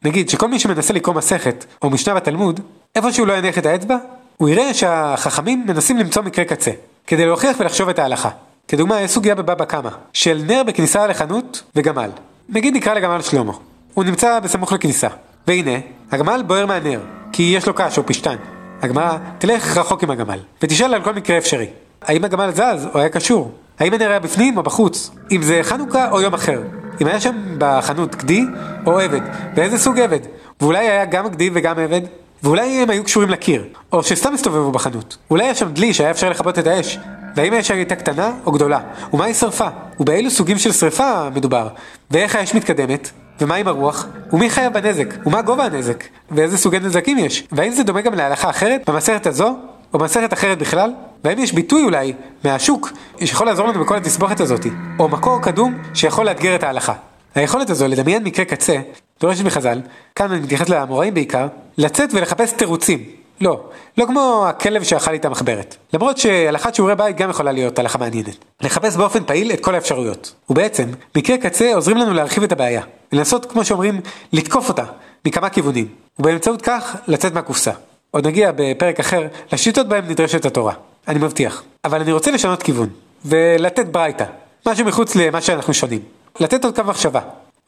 נגיד 0.04 0.30
שכל 0.30 0.48
מי 0.48 0.60
שמנסה 0.60 0.94
לקרוא 0.94 1.16
מסכת 1.16 1.66
או 1.82 1.90
משנה 1.90 2.14
בתלמוד, 2.14 2.60
איפה 2.96 3.12
שהוא 3.12 3.28
לא 3.28 3.34
יניח 3.34 3.58
את 3.58 3.66
האצבע, 3.66 3.98
הוא 4.38 4.50
יראה 4.50 4.74
שהחכמים 4.74 5.64
מנסים 5.68 5.98
למצוא 5.98 6.22
מקרה 6.22 6.46
קצה, 6.46 6.72
כדי 7.08 7.26
להוכיח 7.26 7.58
ולחשוב 7.60 7.90
את 7.90 8.00
ההלכה. 8.00 8.30
כדוגמה, 8.68 9.02
יש 9.02 9.12
סוגיה 9.12 9.36
בבבא 9.36 9.66
קמא, 9.66 9.90
של 10.14 10.42
נר 10.48 10.64
בכניסה 10.64 11.08
לחנות 11.08 11.64
וגמל. 11.76 12.10
נגיד 12.50 12.76
נקרא 12.76 12.94
לגמל 12.94 13.22
שלמה. 13.22 13.54
הוא 13.94 14.04
נמצא 14.04 14.40
בסמוך 14.40 14.74
לכניסה. 14.74 15.08
והנה, 15.48 15.80
הגמל 16.12 16.44
בוער 16.48 16.66
מהנר, 16.66 17.00
כי 17.32 17.44
יש 17.44 17.68
לו 17.68 17.74
קש 17.74 17.98
או 17.98 18.06
פשטן. 18.06 18.36
הגמרא 18.82 19.18
תלך 19.38 19.78
רחוק 19.78 20.04
עם 20.04 20.12
הגמל, 20.12 20.40
ותשאל 20.62 20.94
על 20.94 21.04
כל 21.04 21.14
מקרה 21.14 21.38
אפשרי. 21.38 21.68
האם 22.02 22.24
הגמל 22.24 22.52
זז 22.52 22.88
או 22.94 23.00
היה 23.00 23.10
קשור? 23.10 23.52
האם 23.80 23.94
הנר 23.94 24.10
היה 24.10 24.20
בפנים 24.20 24.58
או 24.58 24.64
בחוץ? 24.64 25.12
אם 25.32 25.42
זה 25.42 25.60
חנוכה 25.64 26.12
או 26.12 26.22
יום 26.22 26.34
אחר? 26.34 26.62
אם 27.02 27.08
היה 27.08 27.20
שם 27.20 27.36
בחנות 27.58 28.16
גדי 28.16 28.44
או 28.86 29.00
עבד? 29.00 29.22
ואיזה 29.56 29.78
סוג 29.78 30.00
עבד? 30.00 30.20
ואולי 30.62 30.90
היה 30.90 31.06
גם 31.06 31.28
גדי 31.28 31.50
וגם 31.54 31.80
עבד? 31.80 32.02
ואולי 32.44 32.82
הם 32.82 32.90
היו 32.90 33.04
קשורים 33.04 33.30
לקיר, 33.30 33.64
או 33.92 34.04
שסתם 34.04 34.34
הסתובבו 34.34 34.72
בחנות. 34.72 35.18
אולי 35.30 35.44
היה 35.44 35.56
שם 35.56 35.72
דלי 35.74 35.94
שהיה 35.94 36.12
אפשר 36.12 36.30
לכבות 36.30 36.60
את 36.60 36.68
האש. 36.68 37.00
והאם 37.36 37.54
האש 37.54 37.72
הייתה 37.72 37.96
קטנה 37.96 38.32
או 38.46 38.52
גדולה? 38.52 38.80
ומה 39.14 39.26
היא 39.26 39.34
שרפה? 39.34 39.68
ובאילו 40.00 40.30
סוגים 40.30 40.58
של 40.58 40.72
שרפה 40.72 41.30
מדובר? 41.30 41.68
ואיך 42.12 42.36
האש 42.36 42.54
מתקדמת? 42.54 43.12
ומה 43.42 43.56
עם 43.56 43.68
הרוח? 43.68 44.08
ומי 44.34 44.50
חייב 44.50 44.74
בנזק? 44.74 45.14
ומה 45.26 45.42
גובה 45.42 45.66
הנזק? 45.66 46.04
ואיזה 46.32 46.58
סוגי 46.58 46.80
נזקים 46.80 47.18
יש? 47.18 47.48
והאם 47.52 47.72
זה 47.72 47.84
דומה 47.84 48.02
גם 48.02 48.14
להלכה 48.14 48.50
אחרת 48.50 48.90
במסכת 48.90 49.28
הזו? 49.28 49.56
או 49.94 50.00
במסכת 50.00 50.34
אחרת 50.34 50.58
בכלל? 50.58 50.94
והאם 51.24 51.40
יש 51.40 51.54
ביטוי 51.54 51.84
אולי 51.84 52.14
מהשוק 52.44 52.92
שיכול 53.20 53.48
לעזור 53.48 53.68
לנו 53.68 53.80
בכל 53.84 53.98
התסבוכת 53.98 54.40
הזאת? 54.40 54.66
או 55.00 55.10
מקור 55.10 55.42
קדום 55.42 55.78
שיכול 55.94 56.26
לאתגר 56.26 56.56
את 56.56 56.64
ההלכה? 56.64 56.94
היכולת 57.36 57.70
הזו 57.70 57.88
לדמיין 57.88 58.24
מקרה 58.24 58.46
קצה 58.46 58.76
דורשת 59.22 59.46
מחז"ל, 59.46 59.82
כאן 60.16 60.32
אני 60.32 60.42
מתייחס 60.42 60.70
לאמוראים 60.70 61.14
בעיקר, 61.14 61.48
לצאת 61.78 62.10
ולחפש 62.14 62.52
תירוצים. 62.52 63.21
לא, 63.42 63.64
לא 63.98 64.06
כמו 64.06 64.46
הכלב 64.48 64.84
שאכל 64.84 65.16
את 65.16 65.26
המחברת. 65.26 65.76
למרות 65.94 66.18
שהלכת 66.18 66.76
שיעורי 66.76 66.96
בית 66.96 67.18
גם 67.18 67.30
יכולה 67.30 67.52
להיות 67.52 67.80
הלכה 67.80 67.98
מעניינת. 67.98 68.36
לחפש 68.62 68.96
באופן 68.96 69.24
פעיל 69.24 69.52
את 69.52 69.60
כל 69.60 69.76
האפשרויות. 69.76 70.34
ובעצם, 70.50 70.86
מקרה 71.16 71.38
קצה 71.38 71.74
עוזרים 71.76 71.98
לנו 71.98 72.14
להרחיב 72.14 72.44
את 72.44 72.52
הבעיה. 72.52 72.82
ולנסות, 73.14 73.46
כמו 73.46 73.66
שאומרים, 73.66 74.02
לתקוף 74.34 74.70
אותה 74.70 74.84
מכמה 75.26 75.50
כיוונים. 75.50 75.88
ובאמצעות 76.20 76.62
כך, 76.62 76.96
לצאת 77.08 77.34
מהקופסה. 77.34 77.72
עוד 78.12 78.28
נגיע 78.28 78.52
בפרק 78.56 79.00
אחר 79.00 79.28
לשיטות 79.54 79.88
בהם 79.88 80.08
נדרשת 80.08 80.46
התורה. 80.46 80.74
אני 81.08 81.20
מבטיח. 81.20 81.64
אבל 81.86 82.02
אני 82.02 82.12
רוצה 82.12 82.32
לשנות 82.32 82.64
כיוון. 82.64 82.90
ולתת 83.26 83.86
ברייתא. 83.86 84.26
משהו 84.68 84.86
מחוץ 84.86 85.16
למה 85.16 85.42
שאנחנו 85.42 85.74
שונים. 85.74 86.00
לתת 86.40 86.66
עוד 86.66 86.76
קו 86.76 86.84
מחשבה. 86.84 87.20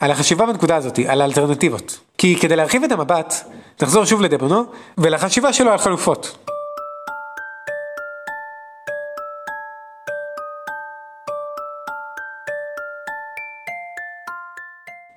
על 0.04 0.12
החשיבה 0.12 0.46
בנקודה 0.46 0.76
הזאת, 0.76 1.00
על 1.08 1.22
האלטרנטיבות. 1.22 2.00
כי 2.18 2.36
כדי 2.36 2.56
להרחיב 2.56 2.84
את 2.84 2.92
המבט, 2.92 3.34
נחזור 3.82 4.06
שוב 4.06 4.22
לדבונו, 4.22 4.64
ולחשיבה 4.98 5.54
שלו 5.54 5.72
על 5.72 5.78
חלופות. 5.78 6.38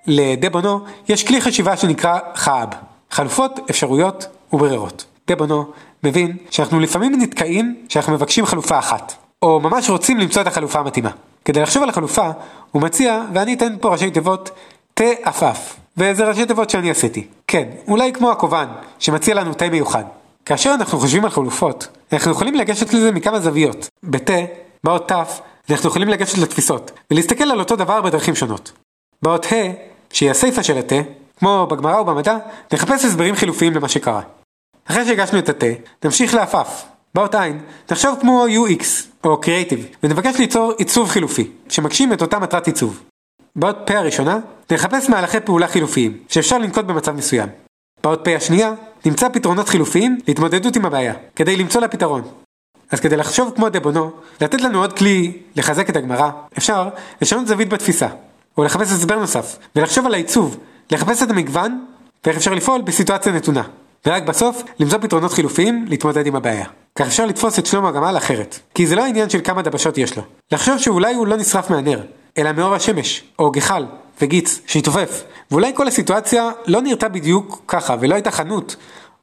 לדבונו 0.06 0.80
יש 1.08 1.26
כלי 1.26 1.40
חשיבה 1.40 1.76
שנקרא 1.76 2.18
חאב, 2.34 2.68
חלופות, 3.10 3.60
אפשרויות 3.70 4.26
וברירות. 4.52 5.04
דבונו 5.28 5.72
מבין 6.02 6.36
שאנחנו 6.50 6.80
לפעמים 6.80 7.20
נתקעים 7.20 7.84
כשאנחנו 7.88 8.12
מבקשים 8.12 8.46
חלופה 8.46 8.78
אחת, 8.78 9.14
או 9.42 9.60
ממש 9.60 9.90
רוצים 9.90 10.18
למצוא 10.18 10.42
את 10.42 10.46
החלופה 10.46 10.78
המתאימה. 10.78 11.10
כדי 11.44 11.60
לחשוב 11.60 11.82
על 11.82 11.88
החלופה, 11.88 12.30
הוא 12.72 12.82
מציע, 12.82 13.22
ואני 13.34 13.54
אתן 13.54 13.76
פה 13.80 13.88
ראשי 13.88 14.10
תיבות, 14.10 14.50
תה 14.98 15.04
עפעף. 15.22 15.76
וזה 15.96 16.28
ראשי 16.28 16.46
תיבות 16.46 16.70
שאני 16.70 16.90
עשיתי. 16.90 17.26
כן, 17.46 17.68
אולי 17.88 18.12
כמו 18.12 18.30
הקובן, 18.30 18.66
שמציע 18.98 19.34
לנו 19.34 19.54
תה 19.54 19.68
מיוחד. 19.68 20.04
כאשר 20.44 20.74
אנחנו 20.74 20.98
חושבים 20.98 21.24
על 21.24 21.30
חלופות, 21.30 21.88
אנחנו 22.12 22.30
יכולים 22.30 22.54
לגשת 22.54 22.94
לזה 22.94 23.12
מכמה 23.12 23.40
זוויות. 23.40 23.88
בתה, 24.02 24.38
באות 24.84 25.12
ת', 25.12 25.14
אנחנו 25.70 25.88
יכולים 25.88 26.08
לגשת 26.08 26.38
לתפיסות, 26.38 26.90
ולהסתכל 27.10 27.44
על 27.44 27.60
אותו 27.60 27.76
דבר 27.76 28.02
בדרכים 28.02 28.34
שונות. 28.34 28.72
באות 29.22 29.46
ה', 29.46 29.72
שהיא 30.12 30.30
הסיפה 30.30 30.62
של 30.62 30.78
התה, 30.78 30.96
כמו 31.38 31.66
בגמרא 31.70 32.00
ובמדע, 32.00 32.36
נחפש 32.72 33.04
הסברים 33.04 33.34
חילופיים 33.34 33.74
למה 33.74 33.88
שקרה. 33.88 34.20
אחרי 34.90 35.04
שהגשנו 35.04 35.38
את 35.38 35.48
התה, 35.48 35.66
נמשיך 36.04 36.34
לעפף. 36.34 36.84
באות 37.14 37.34
עין, 37.34 37.60
נחשוב 37.90 38.18
כמו 38.20 38.46
UX, 38.46 38.84
או 39.24 39.40
Creative, 39.44 39.96
ונבקש 40.02 40.38
ליצור 40.38 40.72
עיצוב 40.78 41.08
חילופי, 41.08 41.50
שמגשים 41.68 42.12
את 42.12 42.22
אותה 42.22 42.38
מטרת 42.38 42.66
עיצוב. 42.66 43.02
באות 43.56 43.76
פ' 43.86 43.90
הראשונה, 43.90 44.38
נחפש 44.72 45.08
מהלכי 45.08 45.40
פעולה 45.40 45.66
חילופיים, 45.66 46.16
שאפשר 46.28 46.58
לנקוט 46.58 46.84
במצב 46.84 47.12
מסוים. 47.12 47.48
באות 48.02 48.20
פ' 48.24 48.28
השנייה, 48.28 48.72
נמצא 49.06 49.28
פתרונות 49.28 49.68
חילופיים 49.68 50.18
להתמודדות 50.28 50.76
עם 50.76 50.84
הבעיה, 50.84 51.14
כדי 51.36 51.56
למצוא 51.56 51.80
לה 51.80 51.88
פתרון. 51.88 52.22
אז 52.90 53.00
כדי 53.00 53.16
לחשוב 53.16 53.52
כמו 53.56 53.68
דבונו, 53.68 54.10
לתת 54.40 54.60
לנו 54.60 54.80
עוד 54.80 54.92
כלי 54.92 55.38
לחזק 55.56 55.90
את 55.90 55.96
הגמרא, 55.96 56.30
אפשר 56.58 56.88
לשנות 57.22 57.46
זווית 57.46 57.68
בתפיסה, 57.68 58.08
או 58.58 58.64
לחפש 58.64 58.92
הסבר 58.92 59.18
נוסף, 59.18 59.58
ולחשוב 59.76 60.06
על 60.06 60.14
העיצוב, 60.14 60.56
לחפש 60.90 61.22
את 61.22 61.30
המגוון, 61.30 61.84
ואיך 62.24 62.36
אפשר 62.36 62.54
לפעול 62.54 62.80
בסיטואציה 62.80 63.32
נתונה. 63.32 63.62
ורק 64.06 64.22
בסוף, 64.22 64.62
למצוא 64.78 64.98
פתרונות 64.98 65.32
חילופיים 65.32 65.84
להתמודד 65.88 66.26
עם 66.26 66.36
הבעיה. 66.36 66.66
כך 66.98 67.06
אפשר 67.06 67.26
לתפוס 67.26 67.58
את 67.58 67.66
שלמה 67.66 67.88
הגמל 67.88 68.16
אחרת. 68.16 68.58
כי 68.74 68.86
זה 68.86 68.96
לא 68.96 69.04
העניין 69.04 69.30
של 69.30 69.40
כמה 69.44 69.62
דבשות 69.62 69.98
יש 69.98 70.16
לו. 70.16 70.22
לחשוב 70.52 70.78
שאולי 70.78 71.14
הוא 71.14 71.26
לא 71.26 71.36
נשרף 71.36 71.70
מהנר, 71.70 72.00
אלא 72.38 72.52
מאור 72.52 72.74
השמש, 72.74 73.24
או 73.38 73.50
גחל, 73.50 73.84
וגיץ, 74.20 74.60
שהתעופף. 74.66 75.22
ואולי 75.50 75.72
כל 75.74 75.88
הסיטואציה 75.88 76.50
לא 76.66 76.82
נראתה 76.82 77.08
בדיוק 77.08 77.62
ככה, 77.68 77.96
ולא 78.00 78.14
הייתה 78.14 78.30
חנות. 78.30 78.76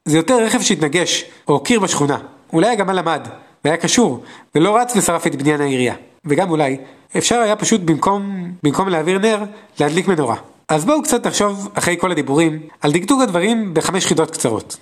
זה 0.04 0.16
יותר 0.16 0.44
רכב 0.44 0.60
שהתנגש, 0.60 1.24
או 1.48 1.60
קיר 1.60 1.80
בשכונה. 1.80 2.18
אולי 2.52 2.66
הגמל 2.66 2.92
למד, 2.92 3.28
והיה 3.64 3.76
קשור, 3.76 4.24
ולא 4.54 4.76
רץ 4.76 4.96
ושרף 4.96 5.26
את 5.26 5.34
בניין 5.36 5.60
העירייה. 5.60 5.94
וגם 6.24 6.50
אולי, 6.50 6.76
אפשר 7.16 7.38
היה 7.38 7.56
פשוט 7.56 7.80
במקום, 7.80 8.52
במקום 8.62 8.88
להעביר 8.88 9.18
נר, 9.18 9.44
להדליק 9.80 10.08
מנורה. 10.08 10.36
אז 10.68 10.84
בואו 10.84 11.02
קצת 11.02 11.26
נחשוב, 11.26 11.70
אחרי 11.74 11.96
כל 12.00 12.10
הדיבורים, 12.10 12.60
על 12.80 12.92
דקדוק 12.92 13.20
הדברים 13.20 13.74
בחמש 13.74 14.06
חידות 14.06 14.30
קצרות. 14.30 14.76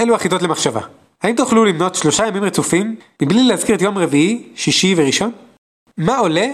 אלו 0.00 0.14
החידות 0.14 0.42
למחשבה. 0.42 0.80
האם 1.22 1.36
תוכלו 1.36 1.64
למנות 1.64 1.94
שלושה 1.94 2.26
ימים 2.26 2.44
רצופים, 2.44 2.96
מבלי 3.22 3.42
להזכיר 3.42 3.76
את 3.76 3.82
יום 3.82 3.98
רביעי, 3.98 4.42
שישי 4.56 4.94
וראשון? 4.96 5.30
מה 5.98 6.18
עולה 6.18 6.46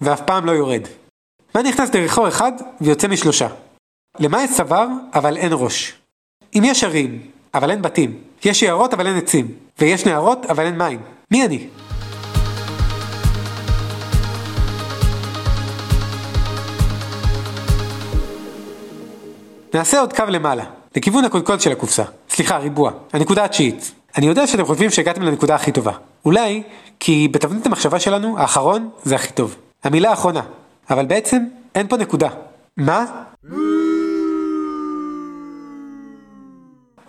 ואף 0.00 0.20
פעם 0.20 0.46
לא 0.46 0.52
יורד? 0.52 0.82
מה 1.54 1.62
נכנס 1.62 1.90
דרך 1.90 2.14
חור 2.14 2.28
אחד 2.28 2.52
ויוצא 2.80 3.08
משלושה? 3.08 3.48
למה 4.18 4.42
יש 4.42 4.50
צוואר 4.56 4.88
אבל 5.14 5.36
אין 5.36 5.52
ראש? 5.52 5.94
אם 6.54 6.62
יש 6.64 6.84
ערים, 6.84 7.30
אבל 7.54 7.70
אין 7.70 7.82
בתים, 7.82 8.18
יש 8.44 8.62
יערות 8.62 8.94
אבל 8.94 9.06
אין 9.06 9.16
עצים, 9.16 9.54
ויש 9.78 10.06
נהרות 10.06 10.46
אבל 10.46 10.66
אין 10.66 10.78
מים, 10.78 11.00
מי 11.30 11.46
אני? 11.46 11.68
נעשה 19.74 20.00
עוד 20.00 20.12
קו 20.12 20.24
למעלה, 20.28 20.64
לכיוון 20.96 21.24
הקודקוד 21.24 21.60
של 21.60 21.72
הקופסה. 21.72 22.04
סליחה, 22.30 22.56
ריבוע. 22.56 22.90
הנקודה 23.12 23.44
התשיעית. 23.44 23.92
אני 24.16 24.26
יודע 24.26 24.46
שאתם 24.46 24.64
חושבים 24.64 24.90
שהגעתם 24.90 25.22
לנקודה 25.22 25.54
הכי 25.54 25.72
טובה. 25.72 25.92
אולי 26.24 26.62
כי 27.00 27.28
בתבנית 27.30 27.66
המחשבה 27.66 28.00
שלנו, 28.00 28.38
האחרון 28.38 28.90
זה 29.04 29.14
הכי 29.14 29.32
טוב. 29.32 29.56
המילה 29.86 30.10
האחרונה. 30.10 30.42
אבל 30.90 31.06
בעצם 31.06 31.42
אין 31.74 31.88
פה 31.88 31.96
נקודה. 31.96 32.28
מה? 32.76 33.06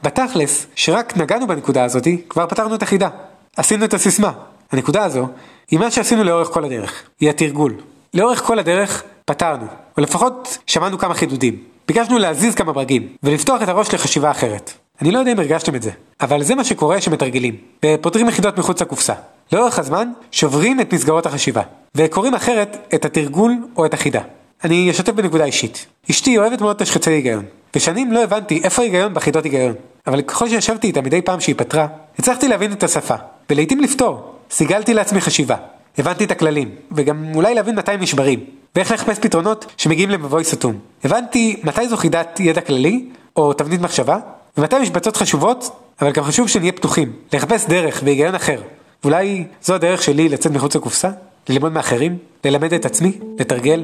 בתכלס, 0.03 0.67
שרק 0.75 1.17
נגענו 1.17 1.47
בנקודה 1.47 1.83
הזאתי, 1.83 2.21
כבר 2.29 2.47
פתרנו 2.47 2.75
את 2.75 2.83
החידה. 2.83 3.09
עשינו 3.57 3.85
את 3.85 3.93
הסיסמה. 3.93 4.31
הנקודה 4.71 5.03
הזו 5.03 5.27
היא 5.71 5.79
מה 5.79 5.91
שעשינו 5.91 6.23
לאורך 6.23 6.47
כל 6.47 6.65
הדרך. 6.65 7.03
היא 7.19 7.29
התרגול. 7.29 7.73
לאורך 8.13 8.43
כל 8.43 8.59
הדרך 8.59 9.03
פתרנו, 9.25 9.65
או 9.97 10.01
לפחות 10.01 10.57
שמענו 10.67 10.97
כמה 10.97 11.13
חידודים. 11.13 11.63
ביקשנו 11.87 12.17
להזיז 12.17 12.55
כמה 12.55 12.73
ברגים, 12.73 13.07
ולפתוח 13.23 13.61
את 13.61 13.69
הראש 13.69 13.93
לחשיבה 13.93 14.31
אחרת. 14.31 14.71
אני 15.01 15.11
לא 15.11 15.19
יודע 15.19 15.31
אם 15.31 15.39
הרגשתם 15.39 15.75
את 15.75 15.81
זה, 15.81 15.91
אבל 16.21 16.43
זה 16.43 16.55
מה 16.55 16.63
שקורה 16.63 16.99
כשמתרגלים, 16.99 17.55
ופותרים 17.85 18.29
יחידות 18.29 18.57
מחוץ 18.57 18.81
לקופסה. 18.81 19.13
לאורך 19.51 19.79
הזמן, 19.79 20.11
שוברים 20.31 20.81
את 20.81 20.93
מסגרות 20.93 21.25
החשיבה, 21.25 21.61
וקוראים 21.95 22.33
אחרת 22.33 22.77
את 22.93 23.05
התרגול 23.05 23.53
או 23.77 23.85
את 23.85 23.93
החידה. 23.93 24.21
אני 24.63 24.91
אשתף 24.91 25.11
בנקודה 25.11 25.45
אישית. 25.45 25.85
אשתי 26.11 26.37
אוהבת 26.37 26.61
מאוד 26.61 26.75
תשחצי 26.75 27.11
היגיון, 27.11 27.45
ושנים 27.75 28.11
לא 28.11 28.23
הבנתי 28.23 28.61
איפה 28.63 28.81
ההיגיון 28.81 29.13
בחידות 29.13 29.43
היגיון. 29.43 29.73
אבל 30.07 30.21
ככל 30.21 30.49
שישבתי 30.49 30.87
איתה 30.87 31.01
מדי 31.01 31.21
פעם 31.21 31.39
שהיא 31.39 31.55
פתרה, 31.57 31.87
הצלחתי 32.19 32.47
להבין 32.47 32.71
את 32.71 32.83
השפה, 32.83 33.15
ולעיתים 33.49 33.79
לפתור. 33.79 34.33
סיגלתי 34.51 34.93
לעצמי 34.93 35.21
חשיבה, 35.21 35.55
הבנתי 35.97 36.23
את 36.23 36.31
הכללים, 36.31 36.69
וגם 36.91 37.35
אולי 37.35 37.55
להבין 37.55 37.75
מתי 37.75 37.91
הם 37.91 38.01
נשברים, 38.01 38.39
ואיך 38.75 38.91
לחפש 38.91 39.19
פתרונות 39.19 39.65
שמגיעים 39.77 40.09
למבוי 40.09 40.43
סתום. 40.43 40.79
הבנתי 41.03 41.59
מתי 41.63 41.87
זו 41.87 41.97
חידת 41.97 42.39
ידע 42.39 42.61
כללי, 42.61 43.05
או 43.35 43.53
תבנית 43.53 43.81
מחשבה, 43.81 44.17
ומתי 44.57 44.79
משבצות 44.79 45.17
חשובות, 45.17 45.69
אבל 46.01 46.11
גם 46.11 46.23
חשוב 46.23 46.47
שנהיה 46.47 46.71
פתוחים, 46.71 47.11
לחפש 47.33 47.65
דרך 47.65 48.01
והיגיון 48.03 48.35
אחר. 48.35 48.61
ואולי 49.03 49.45
זו 49.61 49.75
הדרך 49.75 50.03
שלי 50.03 50.29
לצאת 50.29 50.51
מחוץ 50.51 50.75
לקופסה? 50.75 51.09
ללמוד 51.49 51.71
מאחרים? 51.71 52.17
ללמד 52.45 52.73
את 52.73 52.85
עצמי? 52.85 53.19
לתרגל? 53.39 53.83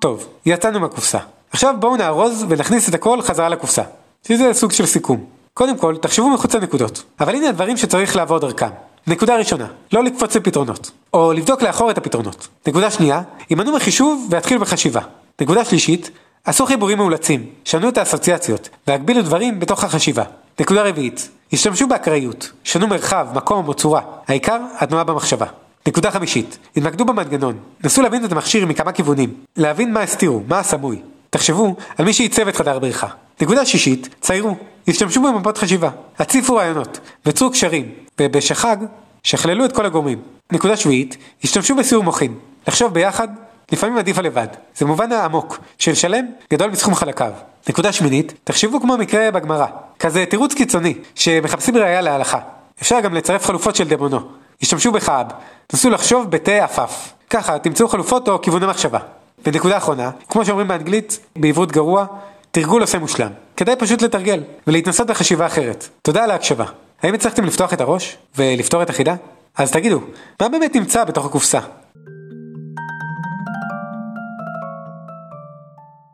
טוב, 0.00 0.26
יצאנו 0.46 0.80
מהקופסה. 0.80 1.18
עכשיו 1.50 1.74
בואו 1.80 1.96
נארוז 1.96 2.44
ונכניס 2.48 2.88
את 2.88 2.94
הכל 2.94 3.22
חזרה 3.22 3.48
לקופסה. 3.48 3.82
שזה 4.28 4.54
סוג 4.54 4.72
של 4.72 4.86
סיכום. 4.86 5.24
קודם 5.54 5.78
כל, 5.78 5.96
תחשבו 5.96 6.30
מחוץ 6.30 6.54
לנקודות. 6.54 7.02
אבל 7.20 7.34
הנה 7.34 7.48
הדברים 7.48 7.76
שצריך 7.76 8.16
לעבור 8.16 8.38
דרכם. 8.38 8.87
נקודה 9.08 9.36
ראשונה, 9.36 9.66
לא 9.92 10.04
לקפוץ 10.04 10.36
לפתרונות. 10.36 10.90
או 11.14 11.32
לבדוק 11.32 11.62
לאחור 11.62 11.90
את 11.90 11.98
הפתרונות. 11.98 12.48
נקודה 12.66 12.90
שנייה, 12.90 13.22
הימנעו 13.48 13.76
מחישוב 13.76 14.26
והתחילו 14.30 14.60
בחשיבה. 14.60 15.00
נקודה 15.40 15.64
שלישית, 15.64 16.10
עשו 16.44 16.66
חיבורים 16.66 16.98
מאולצים, 16.98 17.46
שנו 17.64 17.88
את 17.88 17.98
האסוציאציות, 17.98 18.68
והגבילו 18.86 19.22
דברים 19.22 19.60
בתוך 19.60 19.84
החשיבה. 19.84 20.22
נקודה 20.60 20.82
רביעית, 20.82 21.28
השתמשו 21.52 21.88
באקראיות, 21.88 22.50
שנו 22.64 22.86
מרחב, 22.86 23.26
מקום 23.34 23.68
או 23.68 23.74
צורה. 23.74 24.00
העיקר, 24.28 24.58
התנועה 24.78 25.04
במחשבה. 25.04 25.46
נקודה 25.86 26.10
חמישית, 26.10 26.58
התמקדו 26.76 27.04
במנגנון, 27.04 27.58
נסו 27.84 28.02
להבין 28.02 28.24
את 28.24 28.32
המכשיר 28.32 28.66
מכמה 28.66 28.92
כיוונים, 28.92 29.34
להבין 29.56 29.92
מה 29.92 30.00
הסתירו, 30.00 30.42
מה 30.48 30.58
הסמוי. 30.58 30.98
תחשבו 31.30 31.76
על 31.98 32.04
מי 32.04 32.12
שעיצב 32.12 32.48
את 32.48 32.56
חדר 32.56 32.76
הבריחה. 32.76 33.06
נקודה 33.40 33.66
שישית, 33.66 34.08
ציירו, 34.20 34.56
השתמשו 34.88 35.22
במפות 35.22 35.58
חשיבה, 35.58 35.90
הציפו 36.18 36.56
רעיונות, 36.56 37.00
וצרו 37.26 37.50
קשרים, 37.50 37.92
ובשחג, 38.20 38.76
שכללו 39.22 39.64
את 39.64 39.72
כל 39.72 39.86
הגורמים. 39.86 40.18
נקודה 40.52 40.76
שביעית, 40.76 41.16
השתמשו 41.44 41.76
בסיור 41.76 42.04
מוחין, 42.04 42.34
לחשוב 42.68 42.94
ביחד, 42.94 43.28
לפעמים 43.72 43.98
עדיף 43.98 44.18
הלבד. 44.18 44.46
זה 44.76 44.86
מובן 44.86 45.12
העמוק, 45.12 45.58
של 45.78 45.94
שלם 45.94 46.24
גדול 46.52 46.70
מסכום 46.70 46.94
חלקיו. 46.94 47.32
נקודה 47.68 47.92
שמינית, 47.92 48.34
תחשבו 48.44 48.80
כמו 48.80 48.96
מקרה 48.96 49.30
בגמרא, 49.30 49.66
כזה 49.98 50.24
תירוץ 50.26 50.54
קיצוני, 50.54 50.94
שמחפשים 51.14 51.76
ראייה 51.76 52.00
להלכה. 52.00 52.38
אפשר 52.82 53.00
גם 53.00 53.14
לצרף 53.14 53.46
חלופות 53.46 53.76
של 53.76 53.88
דמונו. 53.88 54.20
השתמשו 54.62 54.92
בחאב, 54.92 55.26
נסו 55.72 55.90
לחשוב 55.90 56.30
בתה 56.30 56.64
עפף. 56.64 57.12
ככה 57.30 57.58
תמצאו 57.58 57.88
חלופות 57.88 58.28
או 58.28 58.42
כיווני 58.42 58.66
מחשבה. 58.66 58.98
ונקודה 59.46 59.76
אחרונה, 59.76 60.10
כמו 60.28 60.44
שאומרים 60.44 60.68
באנגלית, 60.68 61.18
בעברית 61.36 61.72
גרוע, 61.72 62.06
תרגול 62.50 62.82
עושה 62.82 62.98
מושלם. 62.98 63.30
כדאי 63.56 63.76
פשוט 63.76 64.02
לתרגל, 64.02 64.42
ולהתנסות 64.66 65.06
בחשיבה 65.06 65.46
אחרת. 65.46 65.88
תודה 66.02 66.24
על 66.24 66.30
ההקשבה. 66.30 66.64
האם 67.02 67.14
הצלחתם 67.14 67.44
לפתוח 67.44 67.72
את 67.72 67.80
הראש? 67.80 68.16
ולפתור 68.36 68.82
את 68.82 68.90
החידה? 68.90 69.14
אז 69.56 69.70
תגידו, 69.70 70.00
מה 70.40 70.48
באמת 70.48 70.76
נמצא 70.76 71.04
בתוך 71.04 71.26
הקופסה? 71.26 71.60